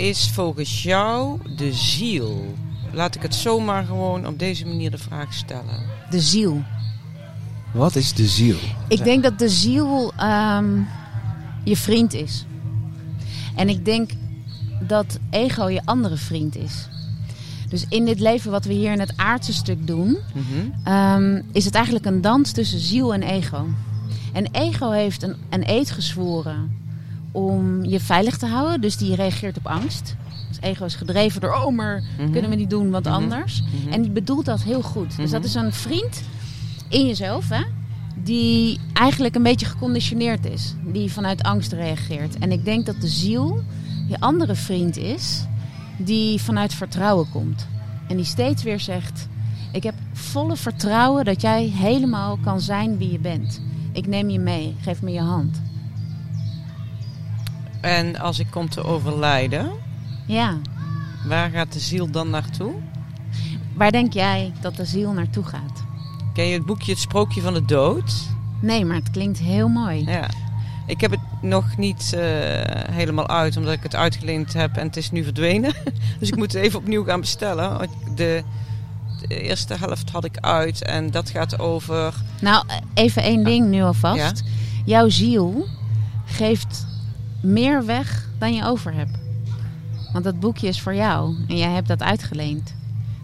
is 0.00 0.30
volgens 0.30 0.82
jou 0.82 1.38
de 1.56 1.72
ziel? 1.72 2.54
Laat 2.92 3.14
ik 3.14 3.22
het 3.22 3.34
zomaar 3.34 3.84
gewoon 3.84 4.26
op 4.26 4.38
deze 4.38 4.66
manier 4.66 4.90
de 4.90 4.98
vraag 4.98 5.34
stellen. 5.34 5.82
De 6.10 6.20
ziel. 6.20 6.62
Wat 7.72 7.96
is 7.96 8.12
de 8.14 8.26
ziel? 8.26 8.56
Ik 8.88 9.04
denk 9.04 9.22
dat 9.22 9.38
de 9.38 9.48
ziel 9.48 10.12
ehm, 10.16 10.78
je 11.64 11.76
vriend 11.76 12.14
is. 12.14 12.44
En 13.56 13.68
ik 13.68 13.84
denk 13.84 14.10
dat 14.80 15.18
ego 15.30 15.68
je 15.68 15.82
andere 15.84 16.16
vriend 16.16 16.56
is. 16.56 16.88
Dus 17.68 17.86
in 17.88 18.04
dit 18.04 18.20
leven 18.20 18.50
wat 18.50 18.64
we 18.64 18.72
hier 18.72 18.92
in 18.92 19.00
het 19.00 19.12
aardse 19.16 19.52
stuk 19.52 19.86
doen, 19.86 20.18
Mhm. 20.34 20.44
ehm, 20.84 21.42
is 21.52 21.64
het 21.64 21.74
eigenlijk 21.74 22.06
een 22.06 22.20
dans 22.20 22.52
tussen 22.52 22.78
ziel 22.80 23.14
en 23.14 23.22
ego. 23.22 23.66
En 24.32 24.46
ego 24.52 24.90
heeft 24.90 25.22
een, 25.22 25.36
een 25.50 25.70
eed 25.70 25.90
gezworen 25.90 26.78
om 27.32 27.84
je 27.84 28.00
veilig 28.00 28.36
te 28.36 28.46
houden, 28.46 28.80
dus 28.80 28.96
die 28.96 29.14
reageert 29.14 29.56
op 29.56 29.66
angst. 29.66 30.16
Dus 30.48 30.60
ego 30.60 30.84
is 30.84 30.94
gedreven 30.94 31.40
door, 31.40 31.54
oh, 31.54 31.74
maar 31.74 32.02
Mhm. 32.18 32.30
kunnen 32.30 32.50
we 32.50 32.56
niet 32.56 32.70
doen, 32.70 32.90
want 32.90 33.04
Mhm. 33.04 33.14
anders. 33.14 33.62
Mhm. 33.62 33.92
En 33.92 34.02
die 34.02 34.10
bedoelt 34.10 34.44
dat 34.44 34.62
heel 34.62 34.82
goed. 34.82 35.16
Dus 35.16 35.30
dat 35.30 35.44
is 35.44 35.54
een 35.54 35.72
vriend 35.72 36.22
in 36.88 37.06
jezelf, 37.06 37.48
hè? 37.48 37.62
Die 38.24 38.78
eigenlijk 38.92 39.34
een 39.34 39.42
beetje 39.42 39.66
geconditioneerd 39.66 40.46
is. 40.46 40.74
Die 40.92 41.12
vanuit 41.12 41.42
angst 41.42 41.72
reageert. 41.72 42.38
En 42.38 42.52
ik 42.52 42.64
denk 42.64 42.86
dat 42.86 43.00
de 43.00 43.08
ziel 43.08 43.62
je 44.08 44.20
andere 44.20 44.54
vriend 44.54 44.96
is. 44.96 45.44
Die 45.98 46.40
vanuit 46.40 46.74
vertrouwen 46.74 47.30
komt. 47.30 47.66
En 48.08 48.16
die 48.16 48.24
steeds 48.24 48.62
weer 48.62 48.80
zegt: 48.80 49.28
Ik 49.72 49.82
heb 49.82 49.94
volle 50.12 50.56
vertrouwen 50.56 51.24
dat 51.24 51.40
jij 51.40 51.64
helemaal 51.74 52.38
kan 52.42 52.60
zijn 52.60 52.98
wie 52.98 53.12
je 53.12 53.18
bent. 53.18 53.60
Ik 53.92 54.06
neem 54.06 54.30
je 54.30 54.38
mee. 54.38 54.74
Geef 54.80 55.02
me 55.02 55.10
je 55.10 55.20
hand. 55.20 55.60
En 57.80 58.18
als 58.18 58.38
ik 58.38 58.46
kom 58.50 58.68
te 58.68 58.84
overlijden, 58.84 59.70
Ja. 60.26 60.56
waar 61.26 61.50
gaat 61.50 61.72
de 61.72 61.78
ziel 61.80 62.10
dan 62.10 62.30
naartoe? 62.30 62.72
Waar 63.74 63.92
denk 63.92 64.12
jij 64.12 64.52
dat 64.60 64.76
de 64.76 64.84
ziel 64.84 65.12
naartoe 65.12 65.44
gaat? 65.44 65.82
Ken 66.34 66.46
je 66.46 66.54
het 66.54 66.66
boekje 66.66 66.90
Het 66.90 67.00
Sprookje 67.00 67.40
van 67.40 67.54
de 67.54 67.64
Dood? 67.64 68.12
Nee, 68.60 68.84
maar 68.84 68.96
het 68.96 69.10
klinkt 69.10 69.38
heel 69.38 69.68
mooi. 69.68 70.04
Ja. 70.04 70.28
Ik 70.86 71.00
heb 71.00 71.10
het 71.10 71.20
nog 71.42 71.76
niet 71.76 72.12
eh, 72.12 72.20
helemaal 72.92 73.28
uit, 73.28 73.56
omdat 73.56 73.72
ik 73.72 73.82
het 73.82 73.94
uitgeleend 73.94 74.52
heb 74.52 74.76
en 74.76 74.86
het 74.86 74.96
is 74.96 75.10
nu 75.10 75.24
verdwenen. 75.24 75.72
dus 76.18 76.28
ik 76.28 76.36
moet 76.36 76.52
het 76.52 76.62
even 76.62 76.78
opnieuw 76.78 77.04
gaan 77.04 77.20
bestellen. 77.20 77.88
De, 78.14 78.42
de 79.28 79.40
eerste 79.40 79.74
helft 79.74 80.10
had 80.10 80.24
ik 80.24 80.36
uit 80.40 80.82
en 80.84 81.10
dat 81.10 81.30
gaat 81.30 81.58
over... 81.58 82.14
Nou, 82.40 82.64
even 82.94 83.22
één 83.22 83.44
ding 83.44 83.68
nu 83.68 83.82
alvast. 83.82 84.16
Ja. 84.16 84.32
Jouw 84.84 85.08
ziel 85.08 85.66
geeft 86.24 86.86
meer 87.42 87.84
weg 87.84 88.28
dan 88.38 88.54
je 88.54 88.64
over 88.64 88.94
hebt. 88.94 89.18
Want 90.12 90.24
dat 90.24 90.40
boekje 90.40 90.68
is 90.68 90.80
voor 90.80 90.94
jou 90.94 91.36
en 91.48 91.56
jij 91.56 91.70
hebt 91.70 91.88
dat 91.88 92.02
uitgeleend. 92.02 92.74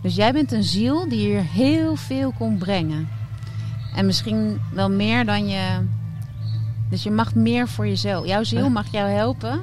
Dus 0.03 0.15
jij 0.15 0.33
bent 0.33 0.53
een 0.53 0.63
ziel 0.65 1.09
die 1.09 1.19
hier 1.19 1.43
heel 1.43 1.97
veel 1.97 2.33
komt 2.39 2.59
brengen. 2.59 3.09
En 3.95 4.07
misschien 4.07 4.61
wel 4.73 4.91
meer 4.91 5.25
dan 5.25 5.49
je. 5.49 5.87
Dus 6.91 7.03
je 7.03 7.11
mag 7.11 7.35
meer 7.35 7.69
voor 7.69 7.87
jezelf. 7.87 8.27
Jouw 8.27 8.43
ziel 8.45 8.71
mag 8.71 8.87
jou 8.91 9.11
helpen 9.11 9.61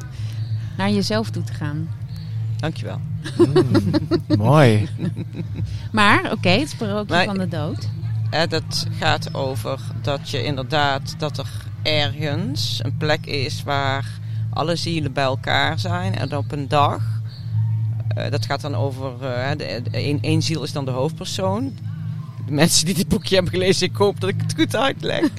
naar 0.77 0.89
jezelf 0.91 1.29
toe 1.29 1.43
te 1.43 1.53
gaan. 1.53 1.89
Dankjewel. 2.57 2.99
Mm, 3.37 3.91
mooi. 4.37 4.89
Maar, 5.91 6.31
oké, 6.31 6.49
het 6.49 6.69
sprookje 6.69 7.15
Maar- 7.15 7.25
van 7.25 7.37
de 7.37 7.47
dood. 7.47 7.89
Hè, 8.29 8.47
dat 8.47 8.87
gaat 8.99 9.33
over 9.33 9.79
dat 10.01 10.29
je 10.29 10.43
inderdaad 10.43 11.15
dat 11.17 11.37
er 11.37 11.49
ergens 11.81 12.79
een 12.83 12.97
plek 12.97 13.25
is 13.25 13.63
waar 13.63 14.05
alle 14.53 14.75
zielen 14.75 15.13
bij 15.13 15.23
elkaar 15.23 15.79
zijn. 15.79 16.15
En 16.15 16.37
op 16.37 16.51
een 16.51 16.67
dag, 16.67 17.01
eh, 18.07 18.31
dat 18.31 18.45
gaat 18.45 18.61
dan 18.61 18.75
over, 18.75 19.21
eh, 19.21 19.81
één, 20.21 20.41
ziel 20.41 20.63
is 20.63 20.71
dan 20.71 20.85
de 20.85 20.91
hoofdpersoon. 20.91 21.77
De 22.45 22.51
mensen 22.51 22.85
die 22.85 22.95
dit 22.95 23.07
boekje 23.07 23.35
hebben 23.35 23.53
gelezen, 23.53 23.87
ik 23.87 23.95
hoop 23.95 24.19
dat 24.19 24.29
ik 24.29 24.41
het 24.41 24.53
goed 24.53 24.75
uitleg. 24.75 25.29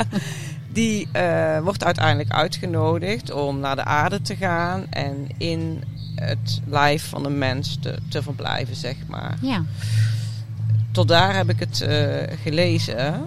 die 0.72 1.08
eh, 1.12 1.58
wordt 1.60 1.84
uiteindelijk 1.84 2.30
uitgenodigd 2.30 3.32
om 3.32 3.58
naar 3.58 3.76
de 3.76 3.84
aarde 3.84 4.20
te 4.20 4.36
gaan 4.36 4.86
en 4.90 5.26
in 5.36 5.84
het 6.14 6.60
lijf 6.66 7.08
van 7.08 7.24
een 7.24 7.38
mens 7.38 7.78
te, 7.80 7.98
te 8.08 8.22
verblijven, 8.22 8.76
zeg 8.76 8.96
maar 9.06 9.36
Ja. 9.40 9.64
tot 10.90 11.08
daar 11.08 11.36
heb 11.36 11.50
ik 11.50 11.58
het 11.58 11.86
gelezen. 12.42 13.26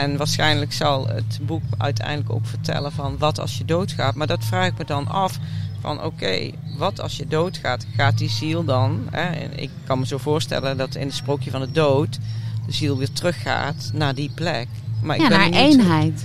En 0.00 0.16
waarschijnlijk 0.16 0.72
zal 0.72 1.06
het 1.06 1.38
boek 1.42 1.62
uiteindelijk 1.78 2.32
ook 2.32 2.46
vertellen 2.46 2.92
van 2.92 3.18
wat 3.18 3.38
als 3.38 3.58
je 3.58 3.64
doodgaat. 3.64 4.14
Maar 4.14 4.26
dat 4.26 4.44
vraag 4.44 4.66
ik 4.66 4.78
me 4.78 4.84
dan 4.84 5.08
af 5.08 5.38
van 5.80 6.02
oké, 6.02 6.50
wat 6.76 7.00
als 7.00 7.16
je 7.16 7.26
doodgaat? 7.26 7.86
Gaat 7.96 8.18
die 8.18 8.28
ziel 8.28 8.64
dan, 8.64 9.06
hè, 9.10 9.22
en 9.22 9.58
ik 9.58 9.70
kan 9.84 9.98
me 9.98 10.06
zo 10.06 10.18
voorstellen 10.18 10.76
dat 10.76 10.94
in 10.94 11.06
het 11.06 11.14
sprookje 11.14 11.50
van 11.50 11.60
de 11.60 11.70
dood 11.70 12.18
de 12.66 12.72
ziel 12.72 12.98
weer 12.98 13.12
teruggaat 13.12 13.90
naar 13.94 14.14
die 14.14 14.30
plek. 14.34 14.68
Maar 15.02 15.16
ik 15.16 15.22
ja, 15.22 15.28
ben 15.28 15.38
naar 15.38 15.60
eenheid. 15.60 16.24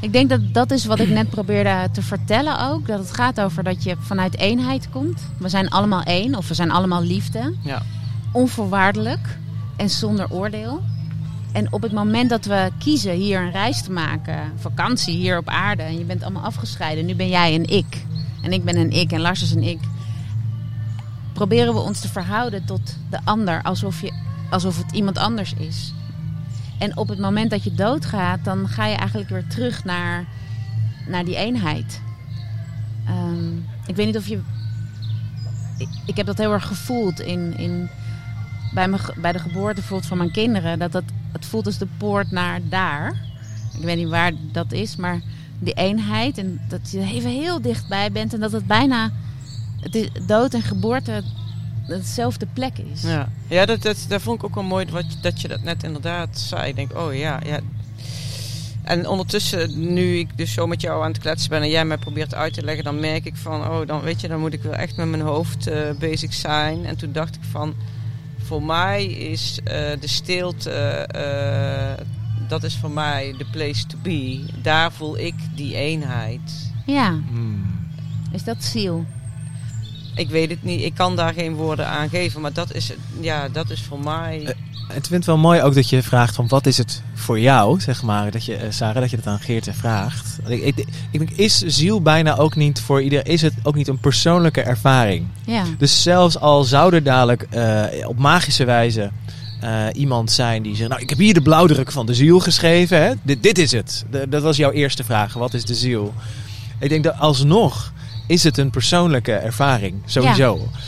Ik 0.00 0.12
denk 0.12 0.28
dat 0.28 0.54
dat 0.54 0.70
is 0.70 0.84
wat 0.84 0.98
ik 0.98 1.08
net 1.08 1.30
probeerde 1.30 1.88
te 1.92 2.02
vertellen 2.02 2.68
ook. 2.68 2.86
Dat 2.86 2.98
het 2.98 3.14
gaat 3.14 3.40
over 3.40 3.64
dat 3.64 3.82
je 3.82 3.96
vanuit 4.00 4.38
eenheid 4.38 4.90
komt. 4.90 5.20
We 5.38 5.48
zijn 5.48 5.68
allemaal 5.68 6.02
één, 6.02 6.34
of 6.34 6.48
we 6.48 6.54
zijn 6.54 6.70
allemaal 6.70 7.02
liefde. 7.02 7.54
Ja. 7.62 7.82
Onvoorwaardelijk 8.32 9.38
en 9.76 9.90
zonder 9.90 10.30
oordeel. 10.30 10.82
En 11.52 11.72
op 11.72 11.82
het 11.82 11.92
moment 11.92 12.30
dat 12.30 12.44
we 12.44 12.70
kiezen 12.78 13.12
hier 13.12 13.40
een 13.40 13.50
reis 13.50 13.82
te 13.82 13.90
maken, 13.90 14.52
vakantie 14.56 15.16
hier 15.16 15.38
op 15.38 15.48
aarde, 15.48 15.82
en 15.82 15.98
je 15.98 16.04
bent 16.04 16.22
allemaal 16.22 16.42
afgescheiden, 16.42 17.06
nu 17.06 17.14
ben 17.14 17.28
jij 17.28 17.54
een 17.54 17.64
ik. 17.64 18.06
En 18.42 18.52
ik 18.52 18.64
ben 18.64 18.76
een 18.76 18.90
ik 18.90 19.12
en 19.12 19.20
Lars 19.20 19.42
is 19.42 19.50
een 19.50 19.62
ik. 19.62 19.80
Proberen 21.32 21.74
we 21.74 21.80
ons 21.80 22.00
te 22.00 22.08
verhouden 22.08 22.64
tot 22.64 22.96
de 23.10 23.18
ander 23.24 23.62
alsof, 23.62 24.00
je, 24.00 24.12
alsof 24.50 24.76
het 24.76 24.92
iemand 24.92 25.18
anders 25.18 25.54
is. 25.54 25.92
En 26.78 26.96
op 26.96 27.08
het 27.08 27.18
moment 27.18 27.50
dat 27.50 27.64
je 27.64 27.74
doodgaat, 27.74 28.44
dan 28.44 28.68
ga 28.68 28.86
je 28.86 28.96
eigenlijk 28.96 29.30
weer 29.30 29.46
terug 29.46 29.84
naar, 29.84 30.24
naar 31.06 31.24
die 31.24 31.36
eenheid. 31.36 32.00
Ehm, 33.06 33.56
ik 33.86 33.96
weet 33.96 34.06
niet 34.06 34.16
of 34.16 34.26
je. 34.26 34.40
Ik, 35.78 35.88
ik 36.06 36.16
heb 36.16 36.26
dat 36.26 36.38
heel 36.38 36.52
erg 36.52 36.66
gevoeld 36.66 37.20
in, 37.20 37.56
in, 37.56 37.90
bij, 38.74 38.88
mijn, 38.88 39.02
bij 39.16 39.32
de 39.32 39.38
geboorte 39.38 39.74
bijvoorbeeld 39.74 40.08
van 40.08 40.18
mijn 40.18 40.32
kinderen. 40.32 40.78
Dat 40.78 40.92
dat, 40.92 41.04
het 41.32 41.46
voelt 41.46 41.66
als 41.66 41.78
de 41.78 41.88
poort 41.98 42.30
naar 42.30 42.60
daar. 42.68 43.14
Ik 43.78 43.84
weet 43.84 43.96
niet 43.96 44.08
waar 44.08 44.32
dat 44.52 44.72
is, 44.72 44.96
maar 44.96 45.20
die 45.58 45.74
eenheid. 45.74 46.38
En 46.38 46.60
dat 46.68 46.90
je 46.90 47.00
even 47.00 47.30
heel 47.30 47.60
dichtbij 47.60 48.12
bent. 48.12 48.34
En 48.34 48.40
dat 48.40 48.52
het 48.52 48.66
bijna 48.66 49.10
het 49.80 49.94
is, 49.94 50.08
dood 50.26 50.54
en 50.54 50.62
geboorte 50.62 51.22
hetzelfde 51.86 52.46
plek 52.52 52.78
is. 52.92 53.02
Ja, 53.02 53.28
ja 53.48 53.66
dat, 53.66 53.82
dat, 53.82 54.04
dat 54.08 54.22
vond 54.22 54.38
ik 54.38 54.44
ook 54.44 54.54
wel 54.54 54.64
mooi 54.64 54.86
dat 55.20 55.40
je 55.40 55.48
dat 55.48 55.62
net 55.62 55.82
inderdaad 55.82 56.38
zei. 56.38 56.68
Ik 56.68 56.76
denk, 56.76 56.96
oh 56.96 57.14
ja, 57.14 57.40
ja. 57.44 57.60
En 58.82 59.08
ondertussen, 59.08 59.92
nu 59.94 60.18
ik 60.18 60.36
dus 60.36 60.52
zo 60.52 60.66
met 60.66 60.80
jou 60.80 61.02
aan 61.02 61.10
het 61.10 61.20
kletsen 61.20 61.50
ben 61.50 61.62
en 61.62 61.68
jij 61.68 61.84
mij 61.84 61.98
probeert 61.98 62.34
uit 62.34 62.54
te 62.54 62.64
leggen, 62.64 62.84
dan 62.84 63.00
merk 63.00 63.24
ik 63.24 63.36
van, 63.36 63.60
oh, 63.60 63.86
dan 63.86 64.00
weet 64.00 64.20
je, 64.20 64.28
dan 64.28 64.40
moet 64.40 64.52
ik 64.52 64.62
wel 64.62 64.74
echt 64.74 64.96
met 64.96 65.08
mijn 65.08 65.22
hoofd 65.22 65.66
eh, 65.66 65.90
bezig 65.98 66.34
zijn. 66.34 66.86
En 66.86 66.96
toen 66.96 67.12
dacht 67.12 67.34
ik 67.34 67.42
van, 67.50 67.74
voor 68.50 68.62
mij 68.62 69.04
is 69.06 69.58
eh, 69.64 69.74
de 70.00 70.06
stilte, 70.08 70.70
eh, 70.70 72.04
dat 72.48 72.62
is 72.62 72.76
voor 72.76 72.90
mij 72.90 73.34
de 73.38 73.44
place 73.44 73.86
to 73.86 73.98
be. 74.02 74.44
Daar 74.62 74.92
voel 74.92 75.18
ik 75.18 75.34
die 75.54 75.74
eenheid. 75.76 76.72
Ja, 76.86 77.10
Hmm. 77.10 77.88
is 78.32 78.44
dat 78.44 78.64
ziel? 78.64 79.04
Ik 80.14 80.28
weet 80.28 80.50
het 80.50 80.62
niet, 80.62 80.82
ik 80.82 80.94
kan 80.94 81.16
daar 81.16 81.32
geen 81.32 81.54
woorden 81.54 81.86
aan 81.86 82.08
geven, 82.08 82.40
maar 82.40 82.52
dat 82.52 82.74
is, 82.74 82.92
ja, 83.20 83.48
dat 83.48 83.70
is 83.70 83.82
voor 83.82 84.00
mij. 84.00 84.54
Eh, 84.94 85.10
het 85.10 85.24
wel 85.24 85.38
mooi 85.38 85.62
ook 85.62 85.74
dat 85.74 85.88
je 85.88 86.02
vraagt 86.02 86.34
van 86.34 86.48
wat 86.48 86.66
is 86.66 86.78
het 86.78 87.02
voor 87.14 87.40
jou, 87.40 87.80
zeg 87.80 88.02
maar. 88.02 88.30
Dat 88.30 88.44
je, 88.44 88.56
eh, 88.56 88.66
Sarah, 88.70 89.00
dat 89.00 89.10
je 89.10 89.16
dat 89.16 89.26
aan 89.26 89.40
Geert 89.40 89.68
vraagt. 89.72 90.38
Ik, 90.46 90.62
ik, 90.62 90.78
ik 91.10 91.18
denk, 91.18 91.30
is 91.30 91.58
ziel 91.58 92.02
bijna 92.02 92.36
ook 92.36 92.56
niet 92.56 92.80
voor 92.80 93.02
iedereen, 93.02 93.24
is 93.24 93.42
het 93.42 93.54
ook 93.62 93.74
niet 93.74 93.88
een 93.88 93.98
persoonlijke 93.98 94.60
ervaring? 94.60 95.26
Ja. 95.46 95.62
Dus 95.78 96.02
zelfs 96.02 96.38
al 96.38 96.64
zou 96.64 96.94
er 96.94 97.02
dadelijk 97.02 97.42
eh, 97.42 97.84
op 98.08 98.18
magische 98.18 98.64
wijze 98.64 99.10
eh, 99.60 99.86
iemand 99.92 100.30
zijn 100.32 100.62
die 100.62 100.76
zegt, 100.76 100.88
nou 100.88 101.00
ik 101.02 101.08
heb 101.08 101.18
hier 101.18 101.34
de 101.34 101.42
blauwdruk 101.42 101.92
van 101.92 102.06
de 102.06 102.14
ziel 102.14 102.38
geschreven. 102.40 103.02
Hè? 103.02 103.12
Dit, 103.22 103.42
dit 103.42 103.58
is 103.58 103.72
het. 103.72 104.04
De- 104.10 104.28
dat 104.28 104.42
was 104.42 104.56
jouw 104.56 104.70
eerste 104.70 105.04
vraag. 105.04 105.32
Wat 105.32 105.54
is 105.54 105.64
de 105.64 105.74
ziel? 105.74 106.14
Ik 106.78 106.88
denk 106.88 107.04
dat 107.04 107.18
alsnog 107.18 107.92
is 108.26 108.42
het 108.44 108.58
een 108.58 108.70
persoonlijke 108.70 109.32
ervaring. 109.32 109.94
Sowieso. 110.04 110.54
Eh, 110.56 110.78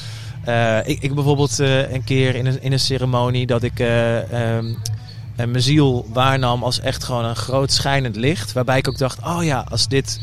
ik, 0.86 1.02
ik 1.02 1.14
bijvoorbeeld 1.14 1.60
eh, 1.60 1.92
een 1.92 2.04
keer 2.04 2.34
in 2.34 2.46
een, 2.46 2.62
in 2.62 2.72
een 2.72 2.80
ceremonie 2.80 3.46
dat 3.46 3.62
ik 3.62 3.78
eh, 3.78 4.56
ehm, 4.56 4.66
eh, 5.36 5.46
mijn 5.46 5.62
ziel 5.62 6.06
waarnam 6.12 6.62
als 6.62 6.80
echt 6.80 7.04
gewoon 7.04 7.24
een 7.24 7.36
groot 7.36 7.72
schijnend 7.72 8.16
licht. 8.16 8.52
Waarbij 8.52 8.78
ik 8.78 8.88
ook 8.88 8.98
dacht, 8.98 9.18
oh 9.24 9.44
ja, 9.44 9.66
als 9.70 9.88
dit, 9.88 10.20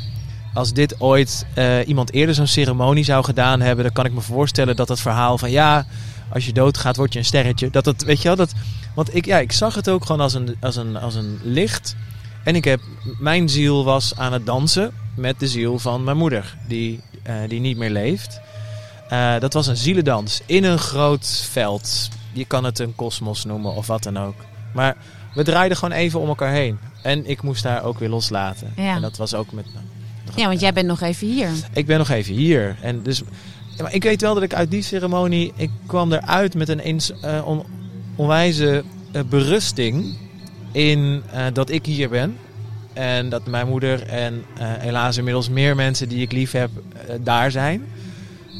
als 0.53 0.73
dit 0.73 1.01
ooit 1.01 1.45
eh, 1.53 1.87
iemand 1.87 2.13
eerder 2.13 2.35
zo'n 2.35 2.47
ceremonie 2.47 3.03
zou 3.03 3.23
gedaan 3.23 3.61
hebben, 3.61 3.83
dan 3.83 3.93
kan 3.93 4.05
ik 4.05 4.13
me 4.13 4.21
voorstellen 4.21 4.75
dat 4.75 4.89
het 4.89 4.99
verhaal 4.99 5.37
van 5.37 5.51
ja, 5.51 5.85
als 6.33 6.45
je 6.45 6.53
doodgaat 6.53 6.95
word 6.95 7.13
je 7.13 7.19
een 7.19 7.25
sterretje. 7.25 7.69
Dat 7.69 7.85
het, 7.85 8.03
weet 8.03 8.21
je 8.21 8.27
wel, 8.27 8.37
dat, 8.37 8.53
want 8.95 9.15
ik, 9.15 9.25
ja, 9.25 9.37
ik 9.37 9.51
zag 9.51 9.75
het 9.75 9.89
ook 9.89 10.05
gewoon 10.05 10.21
als 10.21 10.33
een, 10.33 10.55
als 10.59 10.75
een, 10.75 10.97
als 10.97 11.15
een 11.15 11.39
licht. 11.43 11.95
En 12.43 12.55
ik 12.55 12.63
heb, 12.63 12.79
mijn 13.19 13.49
ziel 13.49 13.83
was 13.83 14.15
aan 14.15 14.33
het 14.33 14.45
dansen 14.45 14.91
met 15.15 15.39
de 15.39 15.47
ziel 15.47 15.79
van 15.79 16.03
mijn 16.03 16.17
moeder, 16.17 16.57
die, 16.67 16.99
eh, 17.23 17.35
die 17.47 17.59
niet 17.59 17.77
meer 17.77 17.89
leeft. 17.89 18.41
Eh, 19.09 19.39
dat 19.39 19.53
was 19.53 19.67
een 19.67 19.77
zielendans 19.77 20.41
in 20.45 20.63
een 20.63 20.77
groot 20.77 21.47
veld. 21.51 22.09
Je 22.33 22.45
kan 22.45 22.63
het 22.63 22.79
een 22.79 22.95
kosmos 22.95 23.45
noemen 23.45 23.73
of 23.73 23.87
wat 23.87 24.03
dan 24.03 24.17
ook. 24.17 24.35
Maar 24.73 24.95
we 25.33 25.43
draaiden 25.43 25.77
gewoon 25.77 25.97
even 25.97 26.19
om 26.19 26.27
elkaar 26.27 26.51
heen. 26.51 26.79
En 27.03 27.29
ik 27.29 27.41
moest 27.41 27.63
daar 27.63 27.83
ook 27.83 27.99
weer 27.99 28.09
loslaten. 28.09 28.73
Ja. 28.75 28.95
En 28.95 29.01
dat 29.01 29.17
was 29.17 29.33
ook 29.33 29.51
met. 29.51 29.65
ja, 30.35 30.47
want 30.47 30.59
jij 30.59 30.73
bent 30.73 30.87
nog 30.87 31.01
even 31.01 31.27
hier. 31.27 31.49
Ik 31.73 31.85
ben 31.85 31.97
nog 31.97 32.09
even 32.09 32.33
hier. 32.33 32.75
En 32.81 33.03
dus, 33.03 33.21
maar 33.81 33.93
ik 33.93 34.03
weet 34.03 34.21
wel 34.21 34.33
dat 34.33 34.43
ik 34.43 34.53
uit 34.53 34.71
die 34.71 34.81
ceremonie. 34.83 35.53
Ik 35.55 35.69
kwam 35.85 36.11
eruit 36.13 36.53
met 36.55 36.69
een 36.69 36.79
eens, 36.79 37.11
eh, 37.21 37.41
on- 37.47 37.63
onwijze 38.15 38.83
eh, 39.11 39.21
berusting. 39.29 40.17
In 40.71 41.23
dat 41.53 41.69
ik 41.69 41.85
hier 41.85 42.09
ben. 42.09 42.37
En 42.93 43.29
dat 43.29 43.45
mijn 43.45 43.67
moeder 43.67 44.03
en 44.07 44.43
helaas 44.59 45.17
inmiddels 45.17 45.49
meer 45.49 45.75
mensen 45.75 46.09
die 46.09 46.21
ik 46.21 46.31
lief 46.31 46.51
heb 46.51 46.69
daar 47.21 47.51
zijn. 47.51 47.85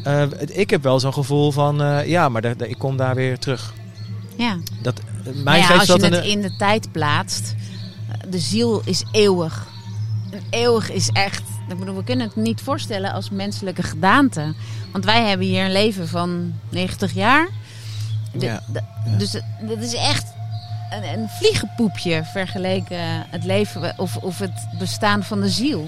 Eh, 0.03 0.23
ik 0.47 0.69
heb 0.69 0.83
wel 0.83 0.99
zo'n 0.99 1.13
gevoel 1.13 1.51
van 1.51 1.81
eh, 1.81 2.07
ja, 2.07 2.29
maar 2.29 2.45
ik 2.45 2.77
kom 2.77 2.97
daar 2.97 3.15
weer 3.15 3.39
terug. 3.39 3.73
Ja. 4.37 4.57
Dat, 4.81 4.99
eh, 4.99 5.33
mij 5.43 5.57
ja, 5.57 5.65
geeft 5.65 5.79
als 5.79 5.87
je 5.87 5.93
dat 5.97 6.11
het 6.11 6.23
een, 6.25 6.31
in 6.31 6.41
de 6.41 6.55
tijd 6.55 6.91
plaatst, 6.91 7.55
de 8.29 8.39
ziel 8.39 8.81
is 8.85 9.03
eeuwig. 9.11 9.67
En 10.31 10.41
eeuwig 10.49 10.91
is 10.91 11.09
echt. 11.09 11.41
Ik 11.69 11.79
bedoel, 11.79 11.95
we 11.95 12.03
kunnen 12.03 12.27
het 12.27 12.35
niet 12.35 12.61
voorstellen 12.61 13.13
als 13.13 13.29
menselijke 13.29 13.83
gedaante. 13.83 14.53
Want 14.91 15.05
wij 15.05 15.27
hebben 15.27 15.47
hier 15.47 15.63
een 15.65 15.71
leven 15.71 16.07
van 16.07 16.53
90 16.69 17.13
jaar. 17.13 17.47
De- 18.33 18.45
Ja, 18.45 18.61
de- 18.73 18.81
ja. 19.05 19.17
Dus 19.17 19.31
dat 19.67 19.77
is 19.79 19.93
echt 19.93 20.25
een, 20.89 21.19
een 21.19 21.27
vliegenpoepje 21.29 22.23
vergeleken 22.23 22.97
het 23.29 23.43
leven 23.43 23.93
of, 23.97 24.17
of 24.17 24.39
het 24.39 24.67
bestaan 24.79 25.23
van 25.23 25.41
de 25.41 25.49
ziel. 25.49 25.87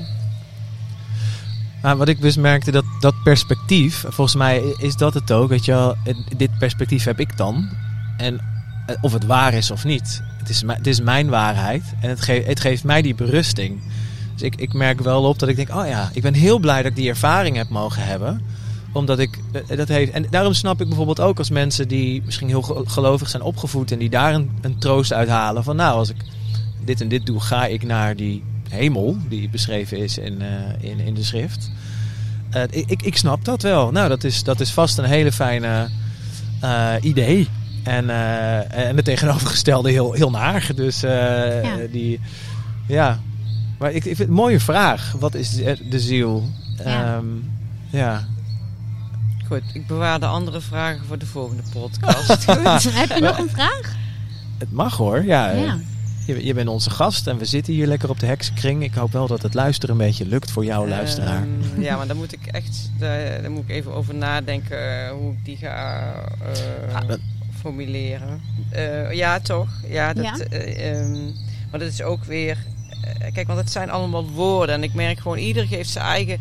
Maar 1.81 1.97
wat 1.97 2.07
ik 2.07 2.21
dus 2.21 2.37
merkte, 2.37 2.71
dat, 2.71 2.85
dat 2.99 3.13
perspectief, 3.23 3.99
volgens 4.07 4.35
mij 4.35 4.57
is 4.77 4.95
dat 4.95 5.13
het 5.13 5.31
ook. 5.31 5.49
Weet 5.49 5.65
je 5.65 5.71
wel, 5.71 5.95
dit 6.37 6.57
perspectief 6.59 7.03
heb 7.03 7.19
ik 7.19 7.37
dan. 7.37 7.69
En 8.17 8.39
eh, 8.87 8.95
of 9.01 9.13
het 9.13 9.25
waar 9.25 9.53
is 9.53 9.71
of 9.71 9.83
niet, 9.83 10.21
het 10.37 10.49
is, 10.49 10.63
het 10.67 10.87
is 10.87 11.01
mijn 11.01 11.29
waarheid. 11.29 11.83
En 12.01 12.09
het, 12.09 12.21
ge 12.21 12.43
het 12.45 12.59
geeft 12.59 12.83
mij 12.83 13.01
die 13.01 13.15
berusting. 13.15 13.81
Dus 14.33 14.41
ik, 14.41 14.55
ik 14.55 14.73
merk 14.73 15.01
wel 15.01 15.23
op 15.23 15.39
dat 15.39 15.49
ik 15.49 15.55
denk, 15.55 15.69
oh 15.75 15.87
ja, 15.87 16.09
ik 16.13 16.21
ben 16.21 16.33
heel 16.33 16.59
blij 16.59 16.81
dat 16.81 16.91
ik 16.91 16.97
die 16.97 17.09
ervaring 17.09 17.55
heb 17.55 17.69
mogen 17.69 18.05
hebben. 18.05 18.41
Omdat 18.93 19.19
ik 19.19 19.39
eh, 19.67 19.77
dat 19.77 19.87
heeft. 19.87 20.11
En 20.11 20.25
daarom 20.29 20.53
snap 20.53 20.81
ik 20.81 20.87
bijvoorbeeld 20.87 21.19
ook 21.19 21.37
als 21.37 21.49
mensen 21.49 21.87
die 21.87 22.21
misschien 22.25 22.47
heel 22.47 22.61
ge- 22.61 22.83
gelovig 22.85 23.29
zijn 23.29 23.43
opgevoed 23.43 23.91
en 23.91 23.99
die 23.99 24.09
daar 24.09 24.33
een, 24.33 24.49
een 24.61 24.77
troost 24.79 25.13
uithalen. 25.13 25.63
Van 25.63 25.75
nou, 25.75 25.97
als 25.97 26.09
ik 26.09 26.17
dit 26.83 27.01
en 27.01 27.07
dit 27.07 27.25
doe, 27.25 27.39
ga 27.39 27.65
ik 27.65 27.83
naar 27.83 28.15
die 28.15 28.43
hemel 28.71 29.17
die 29.29 29.49
beschreven 29.49 29.97
is 29.97 30.17
in, 30.17 30.41
eh, 30.41 30.89
in, 30.89 30.99
in 30.99 31.13
de 31.13 31.23
schrift. 31.23 31.71
Eh, 32.49 32.61
ik, 32.69 32.89
ik, 32.89 33.01
ik 33.01 33.17
snap 33.17 33.45
dat 33.45 33.61
wel. 33.61 33.91
Nou, 33.91 34.09
dat 34.09 34.23
is, 34.23 34.43
dat 34.43 34.59
is 34.59 34.71
vast 34.71 34.97
een 34.97 35.05
hele 35.05 35.31
fijne 35.31 35.89
eh, 36.61 36.93
idee. 37.01 37.47
En, 37.83 38.09
eh, 38.09 38.87
en 38.87 38.95
het 38.95 39.05
tegenovergestelde 39.05 39.91
heel, 39.91 40.13
heel 40.13 40.29
naar. 40.29 40.67
Dus 40.75 41.03
eh, 41.03 41.63
Ja. 41.63 41.75
die, 41.91 42.19
ja. 42.87 43.19
Maar 43.79 43.89
ik, 43.89 43.95
ik 43.95 44.03
vind 44.03 44.17
het 44.17 44.27
een 44.27 44.33
mooie 44.33 44.59
vraag. 44.59 45.13
Wat 45.19 45.33
is 45.35 45.49
de, 45.89 45.99
ziel? 45.99 46.49
Ja. 46.83 47.15
Ehm, 47.15 47.25
ja. 47.89 48.25
Goed, 49.47 49.61
ik 49.73 49.87
bewaar 49.87 50.19
de 50.19 50.25
andere 50.25 50.61
vragen 50.61 51.05
voor 51.07 51.17
de 51.17 51.25
volgende 51.25 51.63
podcast. 51.73 52.45
Goed. 52.45 52.93
Heb 53.01 53.09
je 53.09 53.21
nog 53.21 53.37
een 53.37 53.49
vraag? 53.49 53.95
Het 54.57 54.71
mag 54.71 54.97
hoor. 54.97 55.23
Ja, 55.23 55.51
Ja. 55.51 55.77
Je, 56.37 56.45
je 56.45 56.53
bent 56.53 56.67
onze 56.69 56.89
gast 56.89 57.27
en 57.27 57.37
we 57.37 57.45
zitten 57.45 57.73
hier 57.73 57.87
lekker 57.87 58.09
op 58.09 58.19
de 58.19 58.25
heksenkring. 58.25 58.83
Ik 58.83 58.93
hoop 58.93 59.11
wel 59.11 59.27
dat 59.27 59.41
het 59.41 59.53
luisteren 59.53 59.95
een 59.95 60.05
beetje 60.05 60.25
lukt 60.25 60.51
voor 60.51 60.65
jouw 60.65 60.87
luisteraar. 60.87 61.43
Ehm, 61.73 61.81
ja, 61.81 61.97
maar 61.97 62.07
dan 62.07 62.17
moet 62.17 62.33
ik 62.33 62.45
echt 62.45 62.89
daar, 62.99 63.41
daar 63.41 63.51
moet 63.51 63.63
ik 63.63 63.69
even 63.69 63.93
over 63.93 64.15
nadenken 64.15 65.05
eh, 65.05 65.11
hoe 65.11 65.31
ik 65.31 65.45
die 65.45 65.57
ga 65.57 65.99
eh, 66.89 66.95
Ah, 66.95 67.07
dat- 67.07 67.19
formuleren. 67.59 68.41
Eh, 68.69 69.11
ja, 69.11 69.39
toch? 69.39 69.69
Ja, 69.87 70.13
dat, 70.13 70.23
Ja. 70.25 70.37
eh, 70.49 70.99
ehm, 70.99 71.11
maar 71.71 71.79
dat 71.79 71.89
is 71.91 72.01
ook 72.01 72.23
weer. 72.23 72.57
kijk, 73.33 73.47
want 73.47 73.59
het 73.59 73.71
zijn 73.71 73.89
allemaal 73.89 74.29
woorden. 74.29 74.75
En 74.75 74.83
ik 74.83 74.93
merk 74.93 75.19
gewoon, 75.19 75.37
ieder 75.37 75.67
geeft 75.67 75.89
zijn 75.89 76.05
eigen 76.05 76.39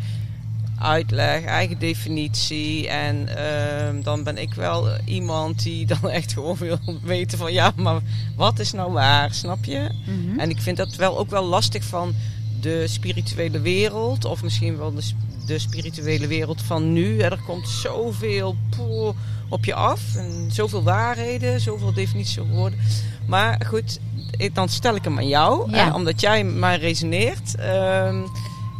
uitleg, 0.80 1.44
eigen 1.44 1.78
definitie. 1.78 2.88
En 2.88 3.36
ehm, 3.36 4.02
dan 4.02 4.22
ben 4.22 4.38
ik 4.38 4.54
wel 4.54 4.88
iemand 5.04 5.62
die 5.62 5.86
dan 5.86 6.10
echt 6.18 6.32
gewoon 6.32 6.56
wil 6.56 6.78
weten 7.02 7.38
van 7.38 7.52
ja, 7.52 7.72
maar 7.76 8.00
wat 8.36 8.58
is 8.58 8.72
nou 8.72 8.92
waar? 8.92 9.34
Snap 9.34 9.64
je? 9.64 9.88
Mhm. 10.06 10.38
En 10.38 10.50
ik 10.50 10.60
vind 10.60 10.76
dat 10.76 10.94
wel 10.96 11.18
ook 11.18 11.30
wel 11.30 11.44
lastig 11.44 11.84
van 11.84 12.14
de 12.60 12.86
spirituele 12.88 13.60
wereld, 13.60 14.24
of 14.24 14.42
misschien 14.42 14.76
wel 14.76 14.94
de, 14.94 15.00
sp- 15.00 15.16
de 15.46 15.58
spirituele 15.58 16.26
wereld 16.26 16.62
van 16.62 16.92
nu. 16.92 17.22
Hè. 17.22 17.30
Er 17.30 17.42
komt 17.46 17.68
zoveel 17.68 18.56
poeh, 18.76 19.14
op 19.48 19.64
je 19.64 19.74
af, 19.74 20.00
en 20.16 20.48
zoveel 20.52 20.82
waarheden, 20.82 21.60
zoveel 21.60 21.92
definities 21.92 22.36
woorden. 22.50 22.78
Maar 23.26 23.60
goed, 23.66 23.98
ik- 24.36 24.54
dan 24.54 24.68
stel 24.68 24.94
ik 24.94 25.04
hem 25.04 25.16
aan 25.18 25.28
jou, 25.28 25.70
Ja. 25.70 25.94
omdat 25.94 26.20
jij 26.20 26.44
maar 26.44 26.78
resoneert. 26.78 27.54
Ehm, 27.54 28.22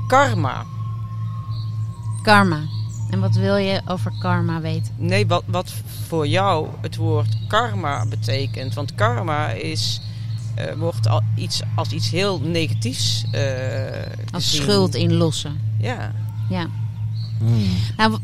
karma. 0.08 0.64
Karma. 2.22 2.60
En 3.10 3.20
wat 3.20 3.34
wil 3.34 3.56
je 3.56 3.80
over 3.86 4.12
karma 4.18 4.60
weten? 4.60 4.94
Nee, 4.96 5.26
wat, 5.26 5.42
wat 5.46 5.72
voor 6.08 6.26
jou 6.26 6.68
het 6.80 6.96
woord 6.96 7.36
karma 7.48 8.06
betekent. 8.06 8.74
Want 8.74 8.94
karma 8.94 9.48
is 9.48 10.00
eh, 10.54 10.74
wordt 10.74 11.08
al 11.08 11.22
iets, 11.34 11.60
als 11.74 11.88
iets 11.90 12.10
heel 12.10 12.40
negatiefs 12.40 13.24
eh, 13.30 13.42
Als 14.30 14.44
gezien. 14.44 14.62
schuld 14.62 14.94
inlossen. 14.94 15.60
Ja. 15.78 16.12
Ja. 16.48 16.66
Hmm. 17.38 17.66
Nou, 17.96 18.18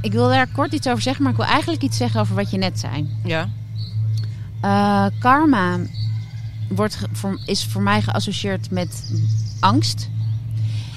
ik 0.00 0.12
wil 0.12 0.28
daar 0.28 0.46
kort 0.46 0.72
iets 0.72 0.88
over 0.88 1.02
zeggen, 1.02 1.22
maar 1.22 1.32
ik 1.32 1.38
wil 1.38 1.46
eigenlijk 1.46 1.82
iets 1.82 1.96
zeggen 1.96 2.20
over 2.20 2.34
wat 2.34 2.50
je 2.50 2.58
net 2.58 2.78
zei. 2.80 3.08
Ja. 3.24 3.48
Eh, 4.60 5.06
karma 5.18 5.78
wordt 6.68 6.98
is 7.44 7.64
voor 7.64 7.82
mij 7.82 8.02
geassocieerd 8.02 8.70
met 8.70 9.12
angst. 9.60 10.08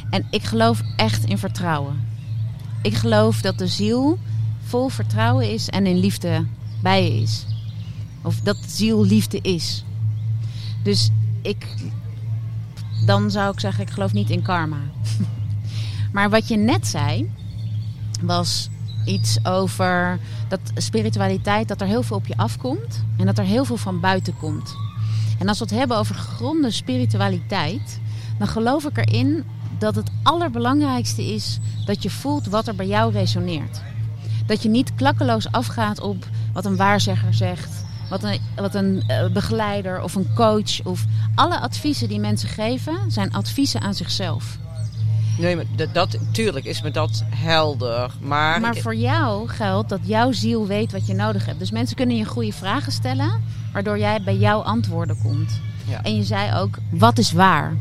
En 0.09 0.25
ik 0.29 0.43
geloof 0.43 0.81
echt 0.95 1.23
in 1.25 1.37
vertrouwen. 1.37 2.07
Ik 2.81 2.93
geloof 2.95 3.41
dat 3.41 3.57
de 3.57 3.67
ziel 3.67 4.19
vol 4.63 4.89
vertrouwen 4.89 5.51
is 5.51 5.69
en 5.69 5.85
in 5.85 5.97
liefde 5.97 6.45
bij 6.81 7.03
je 7.03 7.21
is. 7.21 7.45
Of 8.21 8.39
dat 8.39 8.57
ziel 8.67 9.05
liefde 9.05 9.39
is. 9.41 9.83
Dus 10.83 11.09
ik. 11.41 11.67
Dan 13.05 13.31
zou 13.31 13.53
ik 13.53 13.59
zeggen, 13.59 13.83
ik 13.83 13.89
geloof 13.89 14.13
niet 14.13 14.29
in 14.29 14.41
karma. 14.41 14.79
maar 16.13 16.29
wat 16.29 16.47
je 16.47 16.57
net 16.57 16.87
zei, 16.87 17.31
was 18.21 18.69
iets 19.05 19.45
over 19.45 20.19
dat 20.47 20.59
spiritualiteit, 20.75 21.67
dat 21.67 21.81
er 21.81 21.87
heel 21.87 22.03
veel 22.03 22.17
op 22.17 22.27
je 22.27 22.37
afkomt 22.37 23.03
en 23.17 23.25
dat 23.25 23.37
er 23.37 23.43
heel 23.43 23.65
veel 23.65 23.77
van 23.77 23.99
buiten 23.99 24.37
komt. 24.37 24.75
En 25.39 25.47
als 25.47 25.59
we 25.59 25.63
het 25.63 25.73
hebben 25.73 25.97
over 25.97 26.15
gegronde 26.15 26.71
spiritualiteit, 26.71 27.99
dan 28.37 28.47
geloof 28.47 28.85
ik 28.85 28.97
erin 28.97 29.43
dat 29.79 29.95
het 29.95 30.09
allerbelangrijkste 30.23 31.23
is 31.23 31.59
dat 31.85 32.03
je 32.03 32.09
voelt 32.09 32.45
wat 32.45 32.67
er 32.67 32.75
bij 32.75 32.87
jou 32.87 33.11
resoneert. 33.11 33.81
Dat 34.45 34.63
je 34.63 34.69
niet 34.69 34.95
klakkeloos 34.95 35.51
afgaat 35.51 36.01
op 36.01 36.27
wat 36.53 36.65
een 36.65 36.75
waarzegger 36.75 37.33
zegt, 37.33 37.85
wat 38.09 38.23
een, 38.23 38.39
wat 38.55 38.75
een 38.75 39.03
eh, 39.07 39.31
begeleider 39.31 40.01
of 40.01 40.15
een 40.15 40.33
coach 40.35 40.83
of 40.83 41.05
alle 41.35 41.59
adviezen 41.59 42.07
die 42.07 42.19
mensen 42.19 42.49
geven 42.49 43.11
zijn 43.11 43.33
adviezen 43.33 43.81
aan 43.81 43.93
zichzelf. 43.93 44.57
Nee, 45.37 45.55
maar 45.55 45.65
dat, 45.75 45.93
dat, 45.93 46.17
tuurlijk 46.31 46.65
is 46.65 46.81
me 46.81 46.91
dat 46.91 47.23
helder. 47.29 48.11
Maar, 48.21 48.59
Maar 48.59 48.75
voor 48.75 48.95
jou 48.95 49.47
geldt 49.47 49.89
dat 49.89 49.99
jouw 50.03 50.31
ziel 50.31 50.67
weet 50.67 50.91
wat 50.91 51.07
je 51.07 51.13
nodig 51.13 51.45
hebt. 51.45 51.59
Dus 51.59 51.71
mensen 51.71 51.95
kunnen 51.95 52.15
je 52.15 52.25
goede 52.25 52.53
vragen 52.53 52.91
stellen, 52.91 53.31
waardoor 53.73 53.99
jij 53.99 54.21
bij 54.21 54.37
jouw 54.37 54.59
antwoorden 54.61 55.17
komt. 55.23 55.61
Ja. 55.87 56.03
En 56.03 56.15
je 56.15 56.23
zei 56.23 56.59
ook, 56.59 56.77
wat 56.89 57.17
is 57.17 57.31
waar? 57.31 57.77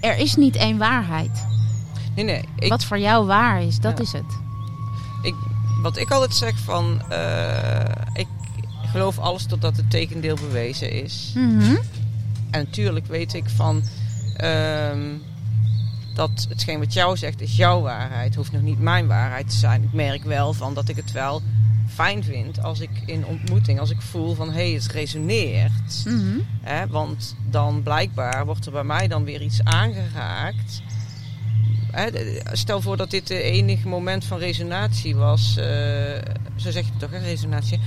Er 0.00 0.16
is 0.18 0.36
niet 0.36 0.56
één 0.56 0.78
waarheid. 0.78 1.44
nee, 2.14 2.24
nee. 2.24 2.44
Ik, 2.58 2.68
wat 2.68 2.84
voor 2.84 2.98
jou 2.98 3.26
waar 3.26 3.62
is, 3.62 3.78
dat 3.80 3.98
Ja. 3.98 4.04
is 4.04 4.12
het. 4.12 4.38
ik, 5.22 5.34
wat 5.82 5.96
ik 5.96 6.10
altijd 6.10 6.34
zeg 6.34 6.58
van... 6.58 7.02
eh, 7.08 7.84
ik 8.12 8.26
geloof 8.86 9.18
alles 9.18 9.46
totdat 9.46 9.76
het 9.76 9.90
tegendeel 9.90 10.34
bewezen 10.36 10.90
is. 11.02 11.32
Mhm. 11.34 11.76
En 12.50 12.64
natuurlijk 12.64 13.06
weet 13.06 13.34
ik 13.34 13.44
van... 13.56 13.82
ehm, 14.36 15.00
dat 16.14 16.46
hetgeen 16.48 16.78
wat 16.78 16.92
jou 16.92 17.16
zegt 17.16 17.40
is 17.40 17.56
jouw 17.56 17.80
waarheid. 17.80 18.34
Hoeft 18.34 18.52
nog 18.52 18.62
niet 18.62 18.78
mijn 18.80 19.06
waarheid 19.06 19.48
te 19.50 19.56
zijn. 19.56 19.82
Ik 19.82 19.92
merk 19.92 20.24
wel 20.24 20.52
van 20.52 20.74
dat 20.74 20.88
ik 20.88 20.96
het 20.96 21.12
wel 21.12 21.42
fijn 21.94 22.24
vind 22.24 22.62
als 22.62 22.80
ik 22.80 22.90
in 23.06 23.26
ontmoeting... 23.26 23.80
als 23.80 23.90
ik 23.90 24.00
voel 24.00 24.34
van, 24.34 24.48
hé, 24.48 24.54
hey, 24.54 24.70
het 24.70 24.86
resoneert... 24.86 26.02
Mhm. 26.04 26.38
Hè, 26.60 26.86
want 26.86 27.36
dan 27.50 27.82
blijkbaar 27.82 28.44
wordt 28.46 28.66
er 28.66 28.72
bij 28.72 28.84
mij 28.84 29.08
dan 29.08 29.24
weer 29.24 29.42
iets 29.42 29.64
aangeraakt. 29.64 30.82
Hè, 31.90 32.08
stel 32.52 32.80
voor 32.80 32.96
dat 32.96 33.10
dit 33.10 33.26
de 33.26 33.42
enige 33.42 33.88
moment 33.88 34.24
van 34.24 34.38
resonatie 34.38 35.16
was. 35.16 35.56
eh, 35.56 35.64
zo 36.56 36.70
zeg 36.70 36.84
je 36.84 36.90
het 36.90 36.98
toch, 36.98 37.10
hè, 37.10 37.18
resonatie. 37.18 37.80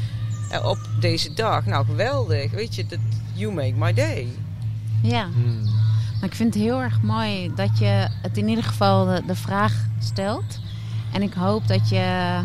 Eh, 0.50 0.66
op 0.66 0.78
deze 1.00 1.34
dag. 1.34 1.66
Nou, 1.66 1.86
geweldig. 1.86 2.52
Weet 2.52 2.76
je, 2.76 2.86
dat, 2.86 3.00
you 3.34 3.54
make 3.54 3.74
my 3.76 3.94
day. 3.94 4.28
Ja, 5.02 5.24
Hmm. 5.34 5.64
maar 6.20 6.30
ik 6.30 6.36
vind 6.36 6.54
het 6.54 6.64
heel 6.64 6.82
erg 6.82 7.02
mooi 7.02 7.52
dat 7.56 7.78
je 7.78 8.08
het 8.22 8.38
in 8.38 8.48
ieder 8.48 8.64
geval 8.64 9.06
de, 9.06 9.22
de 9.28 9.36
vraag 9.36 9.86
stelt. 10.00 10.60
En 11.14 11.22
ik 11.22 11.34
hoop 11.34 11.68
dat 11.68 11.90
je 11.90 12.40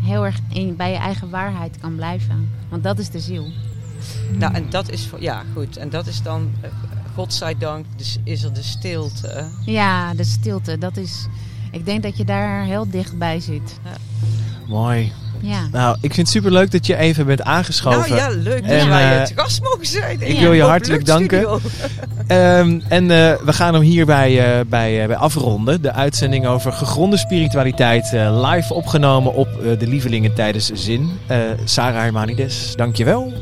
heel 0.00 0.24
erg 0.24 0.38
in, 0.48 0.76
bij 0.76 0.90
je 0.90 0.96
eigen 0.96 1.30
waarheid 1.30 1.78
kan 1.80 1.94
blijven. 1.94 2.50
Want 2.68 2.82
dat 2.82 2.98
is 2.98 3.10
de 3.10 3.20
ziel. 3.20 3.46
Nou, 4.38 4.54
en 4.54 4.66
dat 4.70 4.90
is 4.90 5.06
voor, 5.06 5.22
ja, 5.22 5.42
goed. 5.54 5.76
En 5.76 5.90
dat 5.90 6.06
is 6.06 6.22
dan, 6.22 6.50
eh, 6.60 6.70
godzijdank, 7.14 7.86
dus 7.96 8.18
is 8.24 8.42
er 8.42 8.52
de 8.52 8.62
stilte. 8.62 9.44
Ja, 9.64 10.14
de 10.14 10.24
stilte, 10.24 10.78
dat 10.78 10.96
is... 10.96 11.26
Ik 11.70 11.84
denk 11.84 12.02
dat 12.02 12.16
je 12.16 12.24
daar 12.24 12.64
heel 12.64 12.90
dichtbij 12.90 13.40
zit. 13.40 13.78
Mooi. 14.66 15.12
Ja. 15.40 15.68
Nou, 15.72 15.96
ik 16.00 16.14
vind 16.14 16.16
het 16.16 16.28
superleuk 16.28 16.70
dat 16.70 16.86
je 16.86 16.96
even 16.96 17.26
bent 17.26 17.42
aangeschoven. 17.42 18.10
Nou 18.10 18.20
ja, 18.20 18.28
leuk 18.28 18.62
dat 18.62 18.70
En, 18.70 18.88
wij 18.88 19.18
eh, 19.18 19.24
te 19.24 19.34
gast 19.36 19.62
mogen 19.62 19.86
zijn. 19.86 20.20
ik 20.20 20.38
wil 20.38 20.52
je 20.52 20.62
hartelijk 20.62 21.06
luchtstudio. 21.06 21.60
Ehm, 22.26 22.80
en 22.88 23.10
eh, 23.10 23.34
we 23.44 23.52
gaan 23.52 23.74
hem 23.74 23.82
hierbij 23.82 24.58
eh, 24.58 24.64
bij, 24.66 25.00
eh, 25.02 25.06
bij 25.06 25.16
afronden. 25.16 25.82
De 25.82 25.92
uitzending 25.92 26.46
over 26.46 26.72
gegronde 26.72 27.16
spiritualiteit 27.16 28.12
live 28.30 28.74
opgenomen 28.74 29.34
op 29.34 29.48
de 29.78 29.86
Lievelingen 29.86 30.34
tijdens 30.34 30.70
Zin. 30.72 31.10
Sarah 31.64 32.02
Hermanides, 32.02 32.76
dankjewel. 32.76 33.32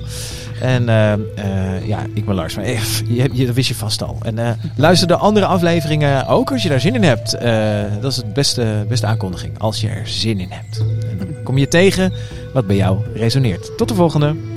En 0.61 0.89
eh, 0.89 1.13
eh, 1.13 1.87
ja, 1.87 2.07
ik 2.15 2.25
ben 2.25 2.35
Lars. 2.35 2.55
Maar 2.55 2.65
eh, 2.65 2.81
je, 3.07 3.29
je, 3.33 3.47
dat 3.47 3.55
wist 3.55 3.69
je 3.69 3.75
vast 3.75 4.03
al. 4.03 4.19
En 4.23 4.59
luister 4.77 5.09
de 5.09 5.17
andere 5.17 5.47
afleveringen 5.47 6.27
ook 6.27 6.53
als 6.53 6.63
je 6.63 6.69
daar 6.69 6.81
zin 6.81 6.95
in 6.95 7.03
hebt. 7.03 7.31
Dat 8.01 8.11
is 8.11 8.17
het 8.17 8.33
beste, 8.33 8.85
beste 8.89 9.07
aankondiging. 9.07 9.59
Als 9.59 9.81
je 9.81 9.89
er 9.89 10.09
zin 10.09 10.41
in 10.41 10.51
hebt. 10.51 10.85
Dan 11.19 11.43
kom 11.43 11.59
je 11.59 11.69
tegen 11.69 12.13
wat 12.53 12.67
bij 12.67 12.77
jou 12.77 12.99
resoneert. 13.15 13.77
Tot 13.77 13.89
de 13.89 13.95
volgende. 13.95 14.54